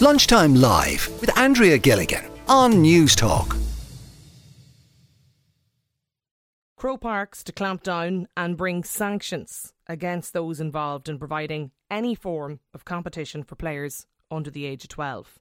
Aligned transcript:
Lunchtime 0.00 0.54
Live 0.54 1.08
with 1.20 1.36
Andrea 1.36 1.76
Gilligan 1.76 2.24
on 2.46 2.74
Newstalk. 2.74 3.58
Croke 6.76 7.00
Park's 7.00 7.42
to 7.42 7.50
clamp 7.50 7.82
down 7.82 8.28
and 8.36 8.56
bring 8.56 8.84
sanctions 8.84 9.72
against 9.88 10.32
those 10.34 10.60
involved 10.60 11.08
in 11.08 11.18
providing 11.18 11.72
any 11.90 12.14
form 12.14 12.60
of 12.72 12.84
competition 12.84 13.42
for 13.42 13.56
players 13.56 14.06
under 14.30 14.52
the 14.52 14.66
age 14.66 14.84
of 14.84 14.90
12. 14.90 15.40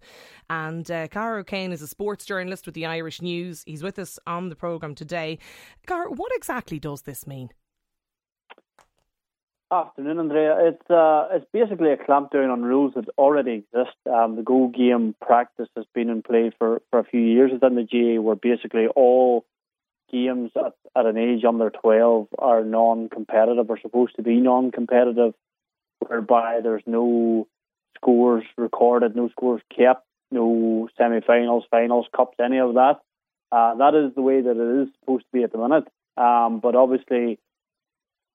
And 0.49 0.89
uh, 0.89 1.07
Cahair 1.09 1.37
O'Kane 1.37 1.71
is 1.71 1.83
a 1.83 1.87
sports 1.87 2.25
journalist 2.25 2.65
with 2.65 2.73
the 2.73 2.87
Irish 2.87 3.21
News. 3.21 3.61
He's 3.67 3.83
with 3.83 3.99
us 3.99 4.17
on 4.25 4.49
the 4.49 4.55
programme 4.55 4.95
today. 4.95 5.37
Cahair, 5.85 6.09
what 6.09 6.31
exactly 6.35 6.79
does 6.79 7.03
this 7.03 7.27
mean? 7.27 7.51
Afternoon, 9.69 10.19
Andrea. 10.19 10.55
It's 10.69 10.89
uh, 10.89 11.27
it's 11.31 11.45
basically 11.51 11.91
a 11.91 11.97
clampdown 11.97 12.53
on 12.53 12.61
rules 12.61 12.93
that 12.95 13.09
already 13.17 13.65
exist. 13.65 13.97
Um, 14.09 14.37
the 14.37 14.41
Go 14.41 14.69
Game 14.69 15.13
practice 15.21 15.67
has 15.75 15.85
been 15.93 16.09
in 16.09 16.21
play 16.21 16.51
for, 16.57 16.81
for 16.89 16.99
a 16.99 17.03
few 17.03 17.19
years 17.19 17.51
within 17.51 17.75
the 17.75 17.83
GAA, 17.83 18.21
where 18.21 18.37
basically 18.37 18.87
all 18.87 19.45
games 20.09 20.51
at, 20.55 20.71
at 20.95 21.05
an 21.05 21.17
age 21.17 21.43
under 21.43 21.69
12 21.69 22.27
are 22.39 22.63
non-competitive 22.63 23.69
or 23.69 23.77
supposed 23.81 24.15
to 24.15 24.21
be 24.21 24.37
non-competitive, 24.37 25.33
whereby 25.99 26.61
there's 26.63 26.83
no 26.85 27.45
scores 27.97 28.45
recorded, 28.55 29.17
no 29.17 29.27
scores 29.27 29.61
kept, 29.75 30.05
no 30.31 30.87
semi-finals, 30.97 31.65
finals, 31.69 32.05
cups, 32.15 32.37
any 32.41 32.59
of 32.59 32.75
that. 32.75 33.01
Uh, 33.51 33.75
that 33.75 33.95
is 33.95 34.15
the 34.15 34.21
way 34.21 34.39
that 34.39 34.51
it 34.51 34.83
is 34.83 34.87
supposed 35.01 35.25
to 35.25 35.31
be 35.33 35.43
at 35.43 35.51
the 35.51 35.57
minute. 35.57 35.89
Um, 36.15 36.61
but 36.61 36.73
obviously 36.73 37.37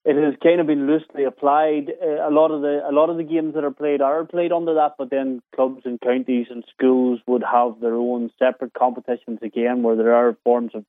it 0.05 0.17
has 0.17 0.35
kind 0.43 0.61
of 0.61 0.67
been 0.67 0.87
loosely 0.87 1.25
applied. 1.25 1.93
Uh, 2.03 2.29
a 2.29 2.31
lot 2.31 2.51
of 2.51 2.61
the 2.63 2.83
a 2.89 2.93
lot 2.93 3.09
of 3.09 3.17
the 3.17 3.23
games 3.23 3.55
that 3.55 3.65
are 3.65 3.71
played 3.71 4.01
are 4.01 4.25
played 4.25 4.53
under 4.53 4.75
that, 4.75 4.95
but 4.99 5.11
then 5.11 5.41
clubs 5.55 5.83
and 5.85 6.01
counties 6.01 6.47
and 6.51 6.65
schools 6.77 7.21
would 7.27 7.45
have 7.45 7.81
their 7.81 7.95
own 7.95 8.31
separate 8.39 8.75
competitions 8.75 9.39
again, 9.43 9.83
where 9.83 9.97
there 9.97 10.15
are 10.15 10.37
forms 10.45 10.73
of 10.75 10.85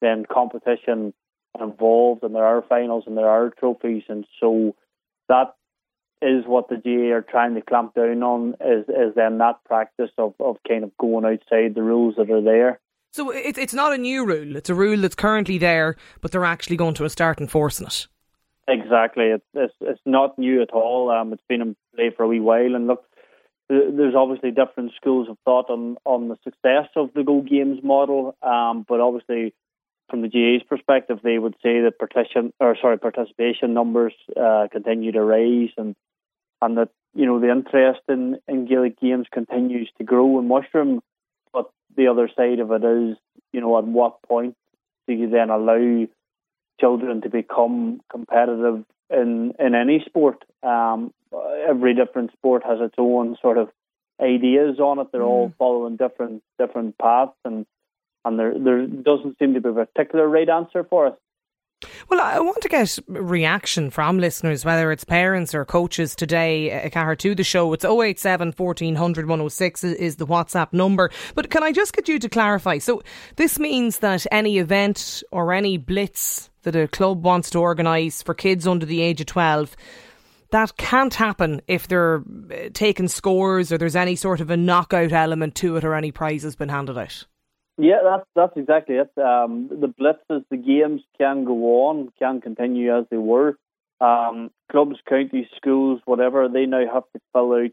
then 0.00 0.24
competition 0.30 1.14
involved, 1.60 2.24
and 2.24 2.34
there 2.34 2.44
are 2.44 2.64
finals 2.68 3.04
and 3.06 3.16
there 3.16 3.28
are 3.28 3.50
trophies, 3.50 4.02
and 4.08 4.26
so 4.40 4.74
that 5.28 5.54
is 6.20 6.44
what 6.44 6.68
the 6.68 6.76
GAA 6.76 7.14
are 7.14 7.22
trying 7.22 7.54
to 7.54 7.62
clamp 7.62 7.94
down 7.94 8.24
on. 8.24 8.54
Is 8.60 8.88
is 8.88 9.14
then 9.14 9.38
that 9.38 9.62
practice 9.66 10.10
of 10.18 10.34
of 10.40 10.56
kind 10.66 10.82
of 10.82 10.90
going 10.98 11.24
outside 11.24 11.76
the 11.76 11.82
rules 11.82 12.16
that 12.16 12.28
are 12.28 12.42
there. 12.42 12.80
So 13.12 13.30
it's 13.30 13.58
it's 13.58 13.74
not 13.74 13.92
a 13.92 13.98
new 13.98 14.26
rule; 14.26 14.56
it's 14.56 14.68
a 14.68 14.74
rule 14.74 15.00
that's 15.00 15.14
currently 15.14 15.58
there, 15.58 15.94
but 16.20 16.32
they're 16.32 16.44
actually 16.44 16.76
going 16.76 16.94
to 16.94 17.08
start 17.08 17.40
enforcing 17.40 17.86
it. 17.86 18.08
Exactly. 18.68 19.24
It's, 19.26 19.44
it's, 19.54 19.74
it's 19.80 20.00
not 20.04 20.38
new 20.38 20.62
at 20.62 20.70
all. 20.72 21.10
Um, 21.10 21.32
it's 21.32 21.42
been 21.48 21.62
in 21.62 21.76
play 21.96 22.10
for 22.14 22.24
a 22.24 22.28
wee 22.28 22.38
while. 22.40 22.74
And 22.74 22.86
look, 22.86 23.04
there's 23.68 24.14
obviously 24.14 24.50
different 24.50 24.92
schools 24.96 25.28
of 25.28 25.38
thought 25.44 25.70
on, 25.70 25.96
on 26.04 26.28
the 26.28 26.36
success 26.44 26.88
of 26.94 27.10
the 27.14 27.24
Go 27.24 27.40
Games 27.40 27.80
model. 27.82 28.36
Um, 28.42 28.84
but 28.86 29.00
obviously, 29.00 29.54
from 30.10 30.22
the 30.22 30.28
GAA's 30.28 30.62
perspective, 30.68 31.20
they 31.24 31.38
would 31.38 31.54
say 31.62 31.80
that 31.80 31.98
partition 31.98 32.52
or 32.60 32.76
sorry 32.80 32.98
participation 32.98 33.72
numbers 33.74 34.14
uh, 34.40 34.68
continue 34.70 35.12
to 35.12 35.22
rise, 35.22 35.70
and 35.78 35.96
and 36.62 36.78
that 36.78 36.90
you 37.14 37.26
know 37.26 37.40
the 37.40 37.50
interest 37.50 38.00
in, 38.08 38.38
in 38.48 38.66
Gaelic 38.66 39.00
games 39.00 39.26
continues 39.32 39.90
to 39.98 40.04
grow 40.04 40.38
and 40.38 40.48
mushroom. 40.48 41.00
But 41.52 41.70
the 41.96 42.08
other 42.08 42.30
side 42.36 42.60
of 42.60 42.70
it 42.72 42.84
is, 42.84 43.16
you 43.52 43.60
know, 43.60 43.78
at 43.78 43.84
what 43.84 44.22
point 44.22 44.56
do 45.06 45.14
you 45.14 45.28
then 45.28 45.50
allow 45.50 46.06
children 46.80 47.20
to 47.22 47.28
become 47.28 48.00
competitive 48.10 48.84
in 49.10 49.54
in 49.58 49.74
any 49.74 50.02
sport. 50.06 50.44
Um, 50.62 51.12
every 51.68 51.94
different 51.94 52.32
sport 52.32 52.62
has 52.64 52.78
its 52.80 52.94
own 52.98 53.36
sort 53.40 53.58
of 53.58 53.68
ideas 54.20 54.78
on 54.80 54.98
it. 54.98 55.08
They're 55.12 55.20
mm. 55.20 55.26
all 55.26 55.52
following 55.58 55.96
different 55.96 56.42
different 56.58 56.98
paths, 56.98 57.36
and 57.44 57.66
and 58.24 58.38
there 58.38 58.58
there 58.58 58.86
doesn't 58.86 59.38
seem 59.38 59.54
to 59.54 59.60
be 59.60 59.68
a 59.68 59.86
particular 59.86 60.28
right 60.28 60.48
answer 60.48 60.84
for 60.84 61.06
us. 61.06 61.16
Well, 62.08 62.20
I 62.20 62.40
want 62.40 62.60
to 62.62 62.68
get 62.68 62.98
reaction 63.06 63.90
from 63.90 64.18
listeners, 64.18 64.64
whether 64.64 64.90
it's 64.90 65.04
parents 65.04 65.54
or 65.54 65.64
coaches 65.64 66.16
today, 66.16 66.72
uh, 66.72 66.88
Cahair, 66.88 67.16
to 67.16 67.34
the 67.34 67.44
show. 67.44 67.72
It's 67.72 67.84
087 67.84 68.54
1400 68.56 69.26
106 69.26 69.84
is 69.84 70.16
the 70.16 70.26
WhatsApp 70.26 70.72
number. 70.72 71.10
But 71.34 71.50
can 71.50 71.62
I 71.62 71.70
just 71.70 71.94
get 71.94 72.08
you 72.08 72.18
to 72.18 72.28
clarify? 72.28 72.78
So 72.78 73.02
this 73.36 73.58
means 73.58 74.00
that 74.00 74.26
any 74.32 74.58
event 74.58 75.22
or 75.30 75.52
any 75.52 75.76
blitz 75.76 76.50
that 76.62 76.74
a 76.74 76.88
club 76.88 77.24
wants 77.24 77.50
to 77.50 77.58
organise 77.60 78.22
for 78.22 78.34
kids 78.34 78.66
under 78.66 78.84
the 78.84 79.00
age 79.00 79.20
of 79.20 79.26
12 79.26 79.76
that 80.50 80.76
can't 80.78 81.12
happen 81.12 81.60
if 81.68 81.88
they're 81.88 82.22
uh, 82.50 82.70
taking 82.72 83.06
scores 83.06 83.70
or 83.70 83.76
there's 83.76 83.94
any 83.94 84.16
sort 84.16 84.40
of 84.40 84.50
a 84.50 84.56
knockout 84.56 85.12
element 85.12 85.54
to 85.54 85.76
it 85.76 85.84
or 85.84 85.94
any 85.94 86.10
prizes 86.10 86.56
been 86.56 86.70
handed 86.70 86.96
out. 86.96 87.26
Yeah, 87.78 88.00
that's 88.02 88.26
that's 88.34 88.56
exactly 88.56 88.96
it. 88.96 89.10
Um, 89.16 89.68
the 89.70 89.86
blitzes, 89.86 90.44
the 90.50 90.56
games 90.56 91.02
can 91.16 91.44
go 91.44 91.86
on, 91.86 92.08
can 92.18 92.40
continue 92.40 92.96
as 92.96 93.04
they 93.08 93.16
were. 93.16 93.56
Um, 94.00 94.50
clubs, 94.70 94.96
counties, 95.08 95.46
schools, 95.56 96.00
whatever, 96.04 96.48
they 96.48 96.66
now 96.66 96.84
have 96.92 97.04
to 97.14 97.20
fill 97.32 97.52
out 97.52 97.70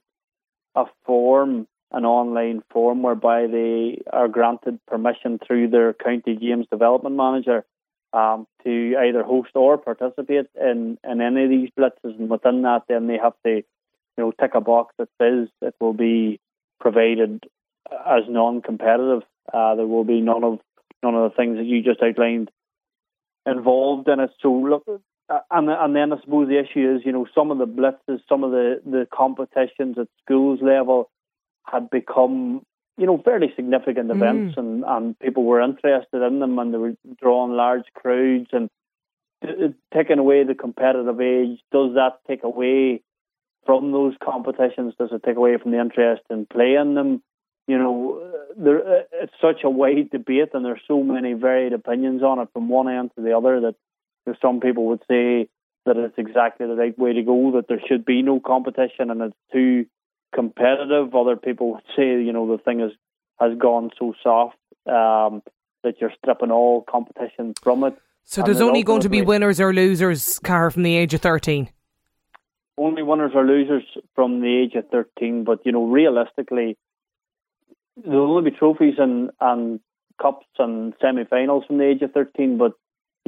a 0.75 0.85
form, 1.05 1.67
an 1.91 2.05
online 2.05 2.61
form, 2.71 3.01
whereby 3.01 3.47
they 3.47 4.03
are 4.13 4.27
granted 4.27 4.79
permission 4.87 5.39
through 5.39 5.69
their 5.69 5.93
county 5.93 6.35
games 6.35 6.67
development 6.71 7.15
manager 7.15 7.65
um, 8.13 8.45
to 8.63 8.95
either 8.99 9.23
host 9.23 9.51
or 9.55 9.77
participate 9.77 10.47
in, 10.59 10.99
in 11.03 11.21
any 11.21 11.43
of 11.43 11.49
these 11.49 11.69
blitzes. 11.77 12.19
And 12.19 12.29
within 12.29 12.61
that, 12.61 12.83
then 12.87 13.07
they 13.07 13.17
have 13.17 13.33
to, 13.43 13.55
you 13.57 13.63
know, 14.17 14.31
tick 14.39 14.51
a 14.53 14.61
box 14.61 14.93
that 14.99 15.09
says 15.19 15.47
it 15.61 15.75
will 15.79 15.93
be 15.93 16.39
provided 16.79 17.43
as 17.91 18.23
non-competitive. 18.27 19.23
Uh, 19.51 19.75
there 19.75 19.87
will 19.87 20.03
be 20.03 20.21
none 20.21 20.43
of 20.43 20.59
none 21.03 21.15
of 21.15 21.29
the 21.29 21.35
things 21.35 21.57
that 21.57 21.65
you 21.65 21.83
just 21.83 22.01
outlined 22.01 22.49
involved 23.45 24.07
in 24.07 24.19
it. 24.19 24.31
So 24.41 24.51
look, 24.51 24.83
uh, 24.87 25.39
and 25.51 25.69
and 25.69 25.95
then 25.95 26.13
I 26.13 26.19
suppose 26.21 26.47
the 26.47 26.59
issue 26.59 26.95
is, 26.95 27.05
you 27.05 27.11
know, 27.11 27.27
some 27.35 27.51
of 27.51 27.57
the 27.57 27.67
blitzes, 27.67 28.21
some 28.27 28.43
of 28.43 28.51
the 28.51 28.81
the 28.85 29.07
competitions 29.13 29.97
at 29.97 30.07
schools 30.23 30.59
level 30.61 31.09
had 31.65 31.89
become, 31.89 32.61
you 32.97 33.05
know, 33.05 33.21
fairly 33.23 33.51
significant 33.55 34.09
mm. 34.09 34.15
events, 34.15 34.55
mm. 34.55 34.59
and 34.59 34.83
and 34.85 35.19
people 35.19 35.43
were 35.43 35.61
interested 35.61 36.21
in 36.21 36.39
them, 36.39 36.57
and 36.59 36.73
they 36.73 36.77
were 36.77 36.95
drawing 37.21 37.53
large 37.53 37.85
crowds, 37.93 38.47
and 38.51 38.69
taking 39.93 40.19
away 40.19 40.43
the 40.43 40.55
competitive 40.55 41.19
age, 41.21 41.59
does 41.71 41.93
that 41.95 42.19
take 42.27 42.43
away 42.43 43.01
from 43.65 43.91
those 43.91 44.13
competitions? 44.23 44.93
Does 44.97 45.09
it 45.11 45.23
take 45.23 45.37
away 45.37 45.57
from 45.57 45.71
the 45.71 45.79
interest 45.79 46.23
in 46.29 46.45
playing 46.45 46.95
them? 46.95 47.21
You 47.67 47.77
know, 47.77 48.31
there 48.57 49.05
it's 49.11 49.33
such 49.41 49.63
a 49.63 49.69
wide 49.69 50.11
debate, 50.11 50.49
and 50.53 50.63
there's 50.63 50.81
so 50.87 51.03
many 51.03 51.33
varied 51.33 51.73
opinions 51.73 52.21
on 52.23 52.39
it 52.39 52.49
from 52.53 52.69
one 52.69 52.87
end 52.87 53.11
to 53.15 53.23
the 53.23 53.35
other 53.35 53.61
that 53.61 53.75
some 54.41 54.59
people 54.59 54.87
would 54.87 55.01
say 55.07 55.49
that 55.85 55.97
it's 55.97 56.17
exactly 56.17 56.65
the 56.67 56.75
right 56.75 56.97
way 56.97 57.13
to 57.13 57.23
go, 57.23 57.51
that 57.55 57.67
there 57.67 57.81
should 57.87 58.05
be 58.05 58.21
no 58.21 58.39
competition 58.39 59.11
and 59.11 59.21
it's 59.21 59.35
too 59.51 59.85
competitive. 60.33 61.13
Other 61.13 61.35
people 61.35 61.73
would 61.73 61.83
say, 61.95 62.21
you 62.21 62.33
know, 62.33 62.47
the 62.55 62.61
thing 62.61 62.79
has 62.79 62.91
has 63.39 63.57
gone 63.57 63.91
so 63.99 64.13
soft 64.23 64.57
um, 64.87 65.41
that 65.83 65.99
you're 65.99 66.13
stripping 66.17 66.51
all 66.51 66.83
competition 66.89 67.53
from 67.61 67.83
it. 67.83 67.97
So 68.23 68.41
there's 68.41 68.61
only 68.61 68.83
going 68.83 69.01
to 69.01 69.09
be 69.09 69.21
winners 69.21 69.59
or 69.59 69.73
losers, 69.73 70.39
Car, 70.39 70.71
from 70.71 70.83
the 70.83 70.95
age 70.95 71.13
of 71.13 71.21
13? 71.21 71.69
Only 72.77 73.03
winners 73.03 73.31
or 73.35 73.45
losers 73.45 73.83
from 74.15 74.41
the 74.41 74.63
age 74.63 74.73
of 74.73 74.89
13, 74.89 75.43
but, 75.43 75.59
you 75.63 75.71
know, 75.71 75.85
realistically, 75.85 76.75
there'll 78.03 78.37
only 78.37 78.49
be 78.49 78.57
trophies 78.57 78.95
and, 78.97 79.31
and 79.39 79.79
cups 80.21 80.47
and 80.57 80.93
semi-finals 81.01 81.65
from 81.65 81.77
the 81.77 81.85
age 81.85 82.01
of 82.01 82.11
13. 82.11 82.57
But 82.57 82.73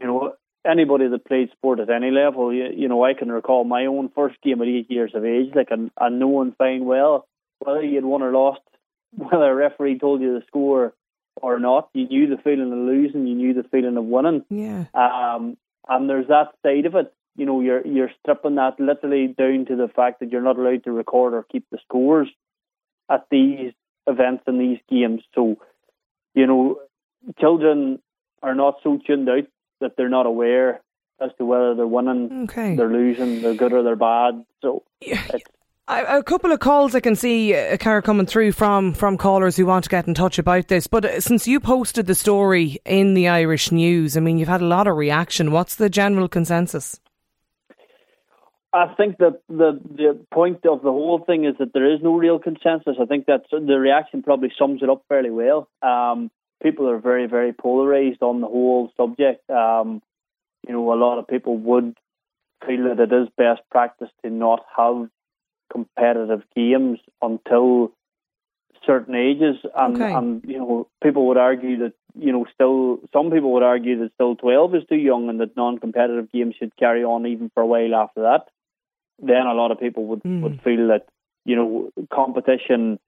you 0.01 0.07
know, 0.07 0.33
anybody 0.65 1.07
that 1.07 1.25
played 1.25 1.51
sport 1.51 1.79
at 1.79 1.89
any 1.89 2.11
level, 2.11 2.53
you, 2.53 2.69
you 2.75 2.87
know, 2.87 3.03
I 3.03 3.13
can 3.13 3.31
recall 3.31 3.63
my 3.63 3.85
own 3.85 4.09
first 4.13 4.37
game 4.43 4.61
at 4.61 4.67
eight 4.67 4.91
years 4.91 5.11
of 5.13 5.25
age, 5.25 5.51
like 5.55 5.71
and, 5.71 5.91
and 5.99 6.19
knowing 6.19 6.53
fine 6.57 6.85
well 6.85 7.27
whether 7.59 7.83
you 7.83 7.95
had 7.95 8.05
won 8.05 8.21
or 8.21 8.31
lost, 8.31 8.61
whether 9.15 9.51
a 9.51 9.55
referee 9.55 9.99
told 9.99 10.21
you 10.21 10.39
the 10.39 10.45
score 10.47 10.93
or 11.37 11.59
not, 11.59 11.89
you 11.93 12.07
knew 12.07 12.27
the 12.27 12.41
feeling 12.41 12.71
of 12.71 12.77
losing, 12.77 13.27
you 13.27 13.35
knew 13.35 13.53
the 13.53 13.67
feeling 13.69 13.97
of 13.97 14.05
winning. 14.05 14.43
Yeah. 14.49 14.85
Um, 14.93 15.57
and 15.87 16.09
there's 16.09 16.27
that 16.27 16.53
side 16.63 16.85
of 16.85 16.95
it. 16.95 17.13
You 17.35 17.45
know, 17.45 17.61
you're 17.61 17.85
you're 17.85 18.11
stripping 18.19 18.55
that 18.55 18.79
literally 18.79 19.27
down 19.27 19.65
to 19.67 19.75
the 19.75 19.87
fact 19.87 20.19
that 20.19 20.31
you're 20.31 20.41
not 20.41 20.57
allowed 20.57 20.83
to 20.85 20.91
record 20.91 21.35
or 21.35 21.43
keep 21.43 21.65
the 21.71 21.77
scores 21.83 22.27
at 23.11 23.27
these 23.29 23.73
events 24.07 24.43
in 24.47 24.57
these 24.57 24.79
games. 24.89 25.21
So, 25.35 25.57
you 26.33 26.47
know, 26.47 26.79
children 27.39 27.99
are 28.41 28.55
not 28.55 28.75
so 28.83 28.99
tuned 29.05 29.29
out 29.29 29.45
that 29.81 29.91
they're 29.97 30.09
not 30.09 30.25
aware 30.25 30.81
as 31.19 31.31
to 31.37 31.45
whether 31.45 31.75
they're 31.75 31.87
winning, 31.87 32.43
okay. 32.43 32.75
they're 32.75 32.91
losing, 32.91 33.41
they're 33.41 33.55
good 33.55 33.73
or 33.73 33.83
they're 33.83 33.95
bad. 33.95 34.45
So, 34.61 34.83
a 35.87 36.23
couple 36.23 36.51
of 36.51 36.59
calls 36.59 36.93
I 36.95 36.99
can 36.99 37.15
see 37.15 37.53
a 37.53 37.73
uh, 37.73 37.77
car 37.77 38.01
coming 38.01 38.25
through 38.25 38.51
from 38.51 38.93
from 38.93 39.17
callers 39.17 39.55
who 39.55 39.65
want 39.65 39.85
to 39.85 39.89
get 39.89 40.07
in 40.07 40.13
touch 40.13 40.37
about 40.37 40.67
this. 40.67 40.87
But 40.87 41.05
uh, 41.05 41.19
since 41.21 41.47
you 41.47 41.59
posted 41.59 42.07
the 42.07 42.15
story 42.15 42.79
in 42.85 43.13
the 43.13 43.27
Irish 43.27 43.71
News, 43.71 44.17
I 44.17 44.19
mean, 44.19 44.37
you've 44.37 44.47
had 44.47 44.61
a 44.61 44.67
lot 44.67 44.87
of 44.87 44.97
reaction. 44.97 45.51
What's 45.51 45.75
the 45.75 45.89
general 45.89 46.27
consensus? 46.27 46.99
I 48.77 48.93
think 48.95 49.17
that 49.17 49.41
the 49.49 49.71
the 50.01 50.11
point 50.31 50.65
of 50.65 50.81
the 50.81 50.91
whole 50.91 51.19
thing 51.27 51.45
is 51.45 51.55
that 51.59 51.73
there 51.73 51.91
is 51.93 52.01
no 52.01 52.13
real 52.15 52.39
consensus. 52.39 52.97
I 53.01 53.05
think 53.05 53.25
that 53.25 53.43
the 53.51 53.79
reaction 53.79 54.23
probably 54.23 54.51
sums 54.57 54.83
it 54.83 54.89
up 54.89 55.03
fairly 55.09 55.31
well. 55.31 55.67
Um, 55.81 56.29
people 56.61 56.89
are 56.89 56.99
very 56.99 57.27
very 57.27 57.53
polarized 57.53 58.21
on 58.21 58.41
the 58.41 58.47
whole 58.47 58.91
subject. 58.97 59.49
Um, 59.49 60.01
you 60.67 60.73
know, 60.73 60.93
a 60.93 60.99
lot 61.05 61.17
of 61.19 61.27
people 61.27 61.57
would 61.57 61.97
feel 62.65 62.83
that 62.89 62.99
it 62.99 63.13
is 63.13 63.27
best 63.37 63.61
practice 63.71 64.09
to 64.23 64.29
not 64.29 64.65
have 64.77 65.09
competitive 65.71 66.43
games 66.55 66.99
until 67.21 67.91
certain 68.85 69.15
ages, 69.15 69.57
and, 69.75 69.95
Okay. 69.95 70.13
and 70.13 70.43
you 70.45 70.57
know, 70.59 70.87
people 71.03 71.27
would 71.27 71.37
argue 71.37 71.77
that 71.79 71.93
you 72.19 72.31
know, 72.31 72.45
still 72.53 72.99
some 73.13 73.31
people 73.31 73.51
would 73.53 73.63
argue 73.63 73.99
that 73.99 74.13
still 74.15 74.35
twelve 74.35 74.75
is 74.75 74.83
too 74.89 75.01
young, 75.11 75.29
and 75.29 75.39
that 75.39 75.55
non-competitive 75.55 76.31
games 76.31 76.55
should 76.59 76.75
carry 76.77 77.03
on 77.03 77.25
even 77.27 77.49
for 77.53 77.63
a 77.63 77.65
while 77.65 77.95
after 77.95 78.21
that. 78.23 78.47
Then 79.19 79.47
a 79.47 79.53
lot 79.53 79.71
of 79.71 79.79
people 79.79 80.05
would 80.05 80.23
Mm. 80.23 80.41
would 80.43 80.61
feel 80.61 80.87
that 80.89 81.05
you 81.45 81.55
know 81.55 81.89
competition, 82.13 82.99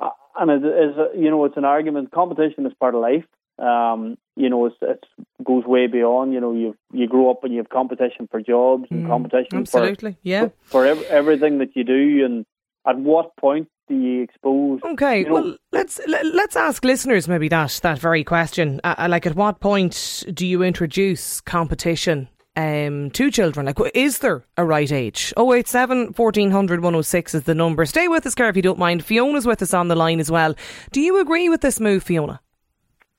uh, 0.00 0.10
and 0.38 0.50
it 0.50 0.64
is 0.64 0.96
you 1.16 1.30
know 1.30 1.44
it's 1.44 1.56
an 1.56 1.64
argument. 1.64 2.10
Competition 2.10 2.66
is 2.66 2.72
part 2.80 2.94
of 2.94 3.00
life. 3.00 3.24
Um, 3.58 4.16
you 4.36 4.48
know, 4.48 4.66
it's, 4.66 4.76
it's 4.82 5.08
goes 5.42 5.64
way 5.64 5.88
beyond. 5.88 6.32
You 6.32 6.40
know, 6.40 6.52
you 6.52 6.76
you 6.92 7.08
grow 7.08 7.30
up 7.30 7.42
and 7.44 7.52
you 7.52 7.58
have 7.58 7.68
competition 7.70 8.28
for 8.30 8.40
jobs 8.40 8.86
and 8.90 9.04
Mm, 9.04 9.08
competition 9.08 9.50
for 9.50 9.58
Absolutely, 9.82 10.16
yeah. 10.22 10.48
for 10.66 10.86
ev- 10.86 11.02
everything 11.10 11.58
that 11.58 11.74
you 11.74 11.82
do, 11.84 12.24
and 12.24 12.46
at 12.86 12.96
what 12.98 13.36
point 13.36 13.68
do 13.88 13.96
you 13.96 14.22
expose? 14.22 14.80
Okay, 14.84 15.20
you 15.20 15.26
know- 15.26 15.34
well, 15.34 15.56
let's 15.72 16.00
let's 16.06 16.54
ask 16.56 16.84
listeners 16.84 17.26
maybe 17.26 17.48
that 17.48 17.80
that 17.82 17.98
very 17.98 18.22
question. 18.22 18.80
Uh, 18.84 18.94
uh, 18.98 19.08
like, 19.10 19.26
at 19.26 19.34
what 19.34 19.58
point 19.60 20.24
do 20.32 20.46
you 20.46 20.62
introduce 20.62 21.40
competition 21.40 22.28
um, 22.58 23.10
to 23.12 23.30
children? 23.30 23.66
Like, 23.66 23.78
is 23.94 24.18
there 24.18 24.44
a 24.56 24.64
right 24.64 24.90
age? 24.90 25.32
087 25.38 26.08
1400 26.08 26.80
106 26.80 27.34
is 27.34 27.44
the 27.44 27.54
number. 27.54 27.86
Stay 27.86 28.08
with 28.08 28.26
us, 28.26 28.34
Care, 28.34 28.48
if 28.48 28.56
you 28.56 28.62
don't 28.62 28.78
mind. 28.78 29.04
Fiona's 29.04 29.46
with 29.46 29.62
us 29.62 29.72
on 29.72 29.88
the 29.88 29.94
line 29.94 30.18
as 30.18 30.30
well. 30.30 30.54
Do 30.90 31.00
you 31.00 31.20
agree 31.20 31.48
with 31.48 31.60
this 31.60 31.78
move, 31.78 32.02
Fiona? 32.02 32.40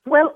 Well, 0.04 0.34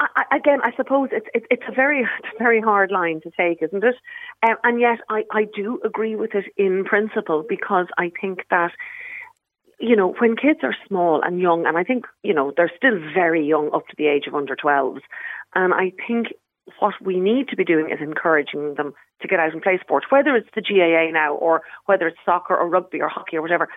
I, 0.00 0.24
again, 0.34 0.60
I 0.62 0.72
suppose 0.76 1.10
it's 1.12 1.26
it, 1.34 1.44
it's 1.50 1.62
a 1.68 1.72
very 1.72 2.00
it's 2.18 2.34
a 2.34 2.42
very 2.42 2.60
hard 2.60 2.90
line 2.90 3.20
to 3.20 3.30
take, 3.36 3.62
isn't 3.62 3.84
it? 3.84 3.96
Um, 4.42 4.56
and 4.64 4.80
yet, 4.80 4.98
I, 5.10 5.24
I 5.30 5.44
do 5.54 5.80
agree 5.84 6.16
with 6.16 6.34
it 6.34 6.46
in 6.56 6.84
principle 6.84 7.44
because 7.46 7.86
I 7.98 8.10
think 8.20 8.46
that 8.50 8.72
you 9.78 9.94
know 9.94 10.14
when 10.20 10.36
kids 10.36 10.60
are 10.62 10.74
small 10.86 11.20
and 11.22 11.38
young, 11.38 11.66
and 11.66 11.76
I 11.76 11.84
think 11.84 12.06
you 12.22 12.32
know 12.32 12.52
they're 12.56 12.72
still 12.74 12.98
very 13.12 13.46
young 13.46 13.70
up 13.74 13.86
to 13.88 13.94
the 13.98 14.06
age 14.06 14.26
of 14.26 14.34
under 14.34 14.56
12s, 14.56 15.02
and 15.54 15.74
I 15.74 15.92
think 16.06 16.28
what 16.78 16.94
we 17.00 17.20
need 17.20 17.48
to 17.48 17.56
be 17.56 17.64
doing 17.64 17.90
is 17.90 17.98
encouraging 18.00 18.74
them 18.74 18.92
to 19.20 19.28
get 19.28 19.40
out 19.40 19.52
and 19.52 19.62
play 19.62 19.78
sport, 19.80 20.04
whether 20.10 20.36
it's 20.36 20.48
the 20.54 20.62
GAA 20.62 21.10
now 21.12 21.34
or 21.34 21.62
whether 21.86 22.06
it's 22.06 22.18
soccer 22.24 22.56
or 22.56 22.68
rugby 22.68 23.00
or 23.00 23.08
hockey 23.08 23.36
or 23.36 23.42
whatever. 23.42 23.68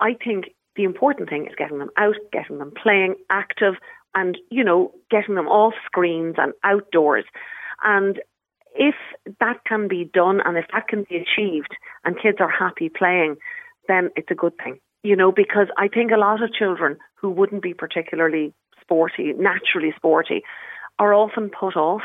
I 0.00 0.14
think 0.14 0.46
the 0.76 0.84
important 0.84 1.28
thing 1.28 1.46
is 1.46 1.54
getting 1.56 1.78
them 1.78 1.90
out, 1.96 2.16
getting 2.32 2.58
them 2.58 2.72
playing, 2.80 3.16
active, 3.30 3.74
and 4.14 4.38
you 4.50 4.64
know, 4.64 4.92
getting 5.10 5.34
them 5.34 5.48
off 5.48 5.74
screens 5.84 6.36
and 6.38 6.52
outdoors. 6.64 7.24
And 7.84 8.20
if 8.74 8.94
that 9.40 9.64
can 9.66 9.88
be 9.88 10.04
done 10.04 10.40
and 10.44 10.56
if 10.56 10.66
that 10.72 10.88
can 10.88 11.06
be 11.08 11.16
achieved 11.16 11.74
and 12.04 12.20
kids 12.20 12.38
are 12.40 12.50
happy 12.50 12.88
playing, 12.88 13.36
then 13.88 14.10
it's 14.16 14.30
a 14.30 14.34
good 14.34 14.54
thing. 14.62 14.78
You 15.02 15.16
know, 15.16 15.32
because 15.32 15.68
I 15.78 15.88
think 15.88 16.10
a 16.10 16.18
lot 16.18 16.42
of 16.42 16.52
children 16.52 16.96
who 17.14 17.30
wouldn't 17.30 17.62
be 17.62 17.74
particularly 17.74 18.52
sporty, 18.80 19.32
naturally 19.38 19.92
sporty, 19.96 20.42
are 20.98 21.14
often 21.14 21.50
put 21.50 21.76
off 21.76 22.02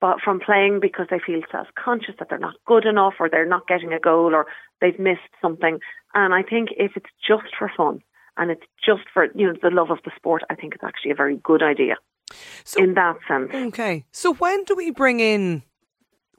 but 0.00 0.20
from 0.22 0.40
playing 0.40 0.78
because 0.80 1.06
they 1.10 1.18
feel 1.24 1.40
self 1.50 1.68
conscious 1.82 2.14
that 2.18 2.28
they're 2.28 2.38
not 2.38 2.56
good 2.66 2.84
enough 2.84 3.14
or 3.18 3.28
they're 3.28 3.46
not 3.46 3.66
getting 3.66 3.92
a 3.92 3.98
goal 4.00 4.34
or 4.34 4.46
they've 4.80 4.98
missed 4.98 5.32
something. 5.40 5.78
And 6.14 6.34
I 6.34 6.42
think 6.42 6.68
if 6.76 6.92
it's 6.96 7.10
just 7.26 7.54
for 7.58 7.70
fun 7.76 8.00
and 8.36 8.50
it's 8.50 8.64
just 8.84 9.02
for 9.12 9.26
you 9.34 9.46
know 9.46 9.54
the 9.62 9.70
love 9.70 9.90
of 9.90 9.98
the 10.04 10.10
sport, 10.16 10.42
I 10.50 10.54
think 10.54 10.74
it's 10.74 10.84
actually 10.84 11.12
a 11.12 11.14
very 11.14 11.36
good 11.42 11.62
idea 11.62 11.96
So, 12.64 12.82
in 12.82 12.94
that 12.94 13.16
sense. 13.28 13.50
okay. 13.54 14.04
So, 14.12 14.34
when 14.34 14.64
do 14.64 14.74
we 14.74 14.90
bring 14.90 15.20
in, 15.20 15.62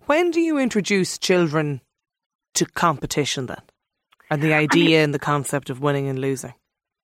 when 0.06 0.32
do 0.32 0.40
you 0.42 0.58
introduce 0.58 1.18
children 1.18 1.82
to 2.56 2.66
competition 2.66 3.48
then? 3.48 3.62
And 4.30 4.42
the 4.42 4.54
idea 4.54 5.04
and 5.04 5.14
the 5.14 5.20
concept 5.20 5.70
of 5.70 5.80
winning 5.82 6.08
and 6.08 6.20
losing? 6.20 6.54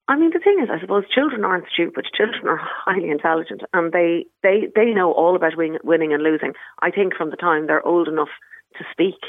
I 0.07 0.17
mean, 0.17 0.31
the 0.33 0.39
thing 0.39 0.59
is, 0.61 0.69
I 0.71 0.79
suppose 0.81 1.05
children 1.13 1.45
aren't 1.45 1.65
stupid. 1.73 2.05
Children 2.13 2.47
are 2.47 2.59
highly 2.61 3.09
intelligent, 3.09 3.61
and 3.73 3.91
they 3.93 4.25
they 4.43 4.67
they 4.75 4.91
know 4.91 5.11
all 5.13 5.35
about 5.35 5.55
win, 5.55 5.77
winning 5.83 6.13
and 6.13 6.21
losing. 6.23 6.53
I 6.81 6.91
think 6.91 7.15
from 7.15 7.29
the 7.29 7.37
time 7.37 7.67
they're 7.67 7.85
old 7.87 8.07
enough 8.07 8.29
to 8.77 8.83
speak. 8.91 9.19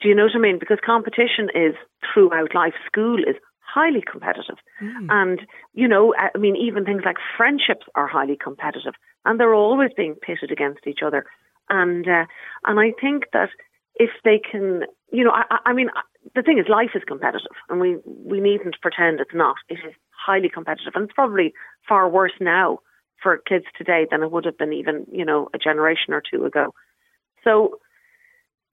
Do 0.00 0.08
you 0.08 0.14
know 0.14 0.24
what 0.24 0.36
I 0.36 0.38
mean? 0.38 0.58
Because 0.58 0.78
competition 0.84 1.48
is 1.54 1.74
throughout 2.12 2.54
life. 2.54 2.74
School 2.86 3.18
is 3.18 3.36
highly 3.58 4.02
competitive, 4.08 4.58
and 5.10 5.40
you 5.72 5.88
know, 5.88 6.14
I 6.16 6.36
mean, 6.38 6.54
even 6.56 6.84
things 6.84 7.02
like 7.04 7.16
friendships 7.36 7.86
are 7.96 8.06
highly 8.06 8.36
competitive, 8.36 8.94
and 9.24 9.40
they're 9.40 9.54
always 9.54 9.90
being 9.96 10.14
pitted 10.14 10.52
against 10.52 10.86
each 10.86 11.00
other. 11.04 11.24
And 11.70 12.06
uh, 12.06 12.26
and 12.64 12.78
I 12.78 12.92
think 13.00 13.24
that 13.32 13.48
if 13.96 14.10
they 14.24 14.38
can, 14.38 14.82
you 15.10 15.24
know, 15.24 15.32
I, 15.32 15.42
I- 15.50 15.70
I 15.70 15.72
mean, 15.72 15.88
the 16.34 16.42
thing 16.42 16.58
is, 16.58 16.66
life 16.68 16.90
is 16.94 17.02
competitive, 17.06 17.56
and 17.68 17.80
we 17.80 17.98
we 18.04 18.40
needn't 18.40 18.76
pretend 18.80 19.20
it's 19.20 19.34
not. 19.34 19.56
It 19.68 19.78
is 19.86 19.94
highly 20.10 20.48
competitive, 20.48 20.92
and 20.94 21.04
it's 21.04 21.14
probably 21.14 21.52
far 21.88 22.08
worse 22.08 22.32
now 22.40 22.78
for 23.22 23.38
kids 23.38 23.64
today 23.76 24.06
than 24.10 24.22
it 24.22 24.30
would 24.30 24.44
have 24.44 24.58
been 24.58 24.72
even, 24.72 25.06
you 25.10 25.24
know, 25.24 25.48
a 25.54 25.58
generation 25.58 26.12
or 26.12 26.22
two 26.22 26.44
ago. 26.44 26.74
So 27.42 27.78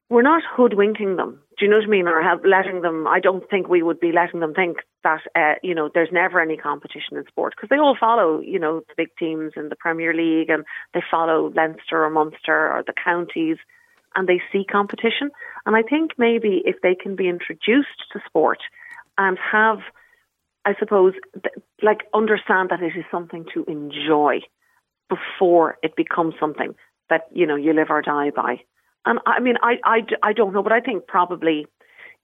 we're 0.09 0.21
not 0.21 0.43
hoodwinking 0.57 1.15
them. 1.15 1.39
Do 1.57 1.65
you 1.65 1.71
know 1.71 1.77
what 1.77 1.85
I 1.85 1.89
mean? 1.89 2.07
Or 2.07 2.21
have, 2.21 2.43
letting 2.43 2.81
them. 2.81 3.07
I 3.07 3.19
don't 3.19 3.49
think 3.49 3.69
we 3.69 3.81
would 3.81 3.99
be 3.99 4.11
letting 4.11 4.41
them 4.41 4.53
think 4.53 4.77
that 5.03 5.21
uh, 5.35 5.55
you 5.63 5.73
know 5.73 5.89
there's 5.93 6.11
never 6.11 6.39
any 6.39 6.57
competition 6.57 7.17
in 7.17 7.25
sport 7.27 7.53
because 7.55 7.69
they 7.69 7.77
all 7.77 7.95
follow 7.99 8.41
you 8.41 8.59
know 8.59 8.81
the 8.81 8.93
big 8.97 9.09
teams 9.17 9.53
in 9.55 9.69
the 9.69 9.75
Premier 9.75 10.13
League 10.13 10.49
and 10.49 10.65
they 10.93 11.01
follow 11.09 11.51
Leinster 11.55 12.03
or 12.03 12.09
Munster 12.09 12.71
or 12.71 12.83
the 12.85 12.93
counties 13.03 13.57
and 14.15 14.27
they 14.27 14.41
see 14.51 14.63
competition. 14.63 15.31
And 15.65 15.75
I 15.75 15.81
think 15.81 16.11
maybe 16.17 16.61
if 16.65 16.75
they 16.81 16.95
can 16.95 17.15
be 17.15 17.27
introduced 17.27 18.03
to 18.13 18.19
sport 18.25 18.59
and 19.17 19.37
have, 19.51 19.79
I 20.65 20.75
suppose, 20.79 21.13
like 21.81 22.01
understand 22.13 22.69
that 22.69 22.81
it 22.81 22.97
is 22.97 23.05
something 23.11 23.45
to 23.53 23.63
enjoy 23.65 24.41
before 25.09 25.77
it 25.83 25.95
becomes 25.95 26.35
something 26.39 26.73
that 27.09 27.27
you 27.33 27.45
know 27.45 27.55
you 27.55 27.73
live 27.73 27.87
or 27.89 28.01
die 28.01 28.31
by. 28.31 28.61
And 29.05 29.19
I 29.25 29.39
mean, 29.39 29.55
I, 29.61 29.77
I, 29.83 30.05
I 30.23 30.33
don't 30.33 30.53
know, 30.53 30.63
but 30.63 30.71
I 30.71 30.79
think 30.79 31.07
probably, 31.07 31.65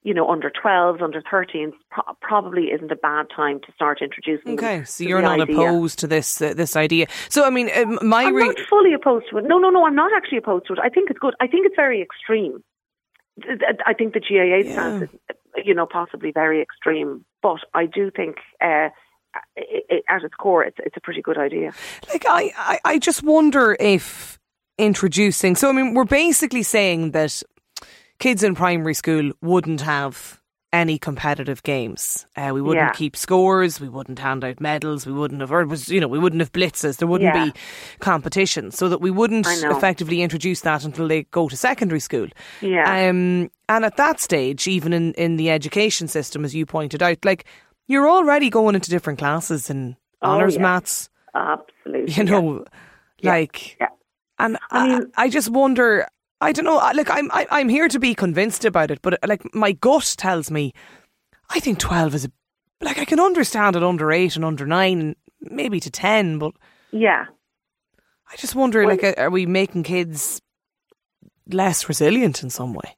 you 0.02 0.14
know, 0.14 0.28
under 0.28 0.50
12s, 0.50 1.02
under 1.02 1.20
13s, 1.20 1.72
pro- 1.90 2.14
probably 2.22 2.66
isn't 2.66 2.90
a 2.90 2.96
bad 2.96 3.26
time 3.34 3.60
to 3.60 3.72
start 3.72 4.00
introducing. 4.00 4.54
Okay, 4.54 4.84
so 4.84 5.04
you're 5.04 5.20
the 5.20 5.36
not 5.36 5.40
idea. 5.40 5.56
opposed 5.56 5.98
to 5.98 6.06
this 6.06 6.40
uh, 6.40 6.54
this 6.54 6.76
idea. 6.76 7.06
So, 7.28 7.44
I 7.44 7.50
mean, 7.50 7.68
um, 7.76 7.98
my 8.02 8.24
I'm 8.24 8.34
re- 8.34 8.46
not 8.46 8.60
fully 8.68 8.94
opposed 8.94 9.26
to 9.30 9.38
it. 9.38 9.44
No, 9.44 9.58
no, 9.58 9.70
no. 9.70 9.86
I'm 9.86 9.96
not 9.96 10.12
actually 10.16 10.38
opposed 10.38 10.66
to 10.68 10.74
it. 10.74 10.78
I 10.82 10.88
think 10.88 11.10
it's 11.10 11.18
good. 11.18 11.34
I 11.40 11.46
think 11.46 11.66
it's 11.66 11.76
very 11.76 12.00
extreme. 12.00 12.62
I 13.86 13.94
think 13.94 14.14
the 14.14 14.20
GAA 14.20 14.70
stance 14.72 15.02
is, 15.04 15.18
you 15.64 15.74
know, 15.74 15.86
possibly 15.86 16.32
very 16.32 16.60
extreme. 16.60 17.24
But 17.42 17.58
I 17.74 17.86
do 17.86 18.10
think, 18.10 18.38
uh, 18.60 18.88
at 19.56 20.24
its 20.24 20.34
core, 20.34 20.64
it's, 20.64 20.78
it's 20.80 20.96
a 20.96 21.00
pretty 21.00 21.22
good 21.22 21.38
idea. 21.38 21.72
like 22.12 22.24
I, 22.26 22.52
I, 22.56 22.80
I 22.84 22.98
just 22.98 23.22
wonder 23.22 23.76
if 23.78 24.38
introducing. 24.76 25.54
So, 25.54 25.68
I 25.68 25.72
mean, 25.72 25.94
we're 25.94 26.04
basically 26.04 26.62
saying 26.62 27.12
that 27.12 27.42
kids 28.18 28.42
in 28.42 28.54
primary 28.54 28.94
school 28.94 29.32
wouldn't 29.42 29.80
have 29.80 30.40
any 30.70 30.98
competitive 30.98 31.62
games. 31.62 32.26
Uh, 32.36 32.50
we 32.52 32.60
wouldn't 32.60 32.88
Yeah. 32.88 32.92
keep 32.92 33.16
scores. 33.16 33.80
We 33.80 33.88
wouldn't 33.88 34.18
hand 34.18 34.44
out 34.44 34.60
medals. 34.60 35.06
We 35.06 35.14
wouldn't 35.14 35.40
have, 35.40 35.50
or 35.50 35.62
it 35.62 35.68
was, 35.68 35.88
you 35.88 35.98
know, 35.98 36.08
we 36.08 36.18
wouldn't 36.18 36.40
have 36.40 36.52
blitzes. 36.52 36.98
There 36.98 37.08
wouldn't 37.08 37.34
Yeah. 37.34 37.46
be 37.46 37.52
competition, 38.00 38.70
so 38.70 38.88
that 38.90 39.00
we 39.00 39.10
wouldn't 39.10 39.46
effectively 39.46 40.20
introduce 40.20 40.60
that 40.62 40.84
until 40.84 41.08
they 41.08 41.22
go 41.30 41.48
to 41.48 41.56
secondary 41.56 42.00
school. 42.00 42.26
Yeah. 42.60 42.82
Um, 42.84 43.50
and 43.70 43.84
at 43.86 43.96
that 43.96 44.20
stage, 44.20 44.68
even 44.68 44.92
in, 44.92 45.14
in 45.14 45.36
the 45.36 45.50
education 45.50 46.06
system, 46.06 46.44
as 46.44 46.54
you 46.54 46.66
pointed 46.66 47.02
out, 47.02 47.24
like 47.24 47.46
you're 47.86 48.08
already 48.08 48.50
going 48.50 48.74
into 48.74 48.90
different 48.90 49.18
classes 49.18 49.70
in 49.70 49.96
Oh, 50.20 50.32
honours 50.32 50.56
yeah. 50.56 50.62
maths, 50.62 51.08
Absolutely. 51.34 52.12
you 52.12 52.24
know, 52.24 52.64
like, 53.22 53.78
Yeah. 53.80 53.86
and 54.38 54.58
I 54.70 54.96
I, 55.16 55.24
I 55.24 55.28
just 55.30 55.48
wonder. 55.48 56.06
I 56.40 56.52
don't 56.52 56.64
know. 56.64 56.78
I- 56.78 56.92
Like, 56.92 57.10
I'm, 57.10 57.30
I, 57.32 57.46
I'm 57.50 57.68
here 57.68 57.88
to 57.88 57.98
be 57.98 58.14
convinced 58.14 58.64
about 58.64 58.90
it, 58.90 59.00
but 59.02 59.18
like, 59.26 59.42
my 59.54 59.72
gut 59.72 60.14
tells 60.18 60.50
me, 60.50 60.72
I 61.50 61.60
think 61.60 61.78
twelve 61.78 62.14
is 62.14 62.26
a, 62.26 62.30
like, 62.80 62.98
I 62.98 63.04
can 63.04 63.20
understand 63.20 63.74
it 63.76 63.82
under 63.82 64.12
eight 64.12 64.36
and 64.36 64.44
under 64.44 64.66
nine, 64.66 65.00
and 65.00 65.16
maybe 65.40 65.80
to 65.80 65.90
ten, 65.90 66.38
but 66.38 66.52
Yeah. 66.92 67.24
I 68.30 68.36
just 68.36 68.54
wonder, 68.54 68.84
Well- 68.84 68.96
like, 69.00 69.18
are 69.18 69.30
we 69.30 69.46
making 69.46 69.82
kids 69.84 70.40
less 71.50 71.88
resilient 71.88 72.42
in 72.42 72.50
some 72.50 72.74
way? 72.74 72.96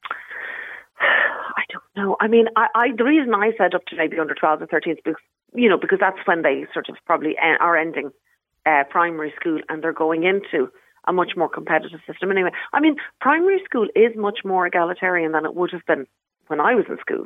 I 1.01 1.63
don't 1.71 1.85
know. 1.97 2.17
I 2.21 2.27
mean, 2.29 2.47
I, 2.57 2.67
I 2.75 2.89
the 2.97 3.05
reason 3.05 3.35
I 3.35 3.53
said 3.57 3.75
up 3.75 3.85
to 3.87 3.97
maybe 3.97 4.19
under 4.19 4.35
12 4.35 4.63
or 4.63 4.67
13 4.67 4.95
is 4.95 4.99
because, 5.05 5.21
you 5.55 5.69
know, 5.69 5.79
because 5.79 5.99
that's 6.01 6.19
when 6.27 6.43
they 6.43 6.67
sort 6.73 6.89
of 6.89 6.97
probably 7.07 7.37
are 7.39 7.77
ending 7.77 8.11
uh, 8.67 8.85
primary 8.91 9.33
school 9.39 9.61
and 9.69 9.83
they're 9.83 9.93
going 9.93 10.25
into 10.25 10.69
a 11.07 11.13
much 11.13 11.33
more 11.37 11.49
competitive 11.49 12.01
system 12.07 12.31
anyway. 12.31 12.51
I 12.73 12.81
mean, 12.81 12.97
primary 13.21 13.61
school 13.65 13.89
is 13.95 14.17
much 14.17 14.41
more 14.45 14.67
egalitarian 14.67 15.33
than 15.33 15.45
it 15.45 15.55
would 15.55 15.71
have 15.73 15.87
been 15.87 16.07
when 16.49 16.61
I 16.61 16.75
was 16.75 16.87
in 16.89 16.99
school. 16.99 17.25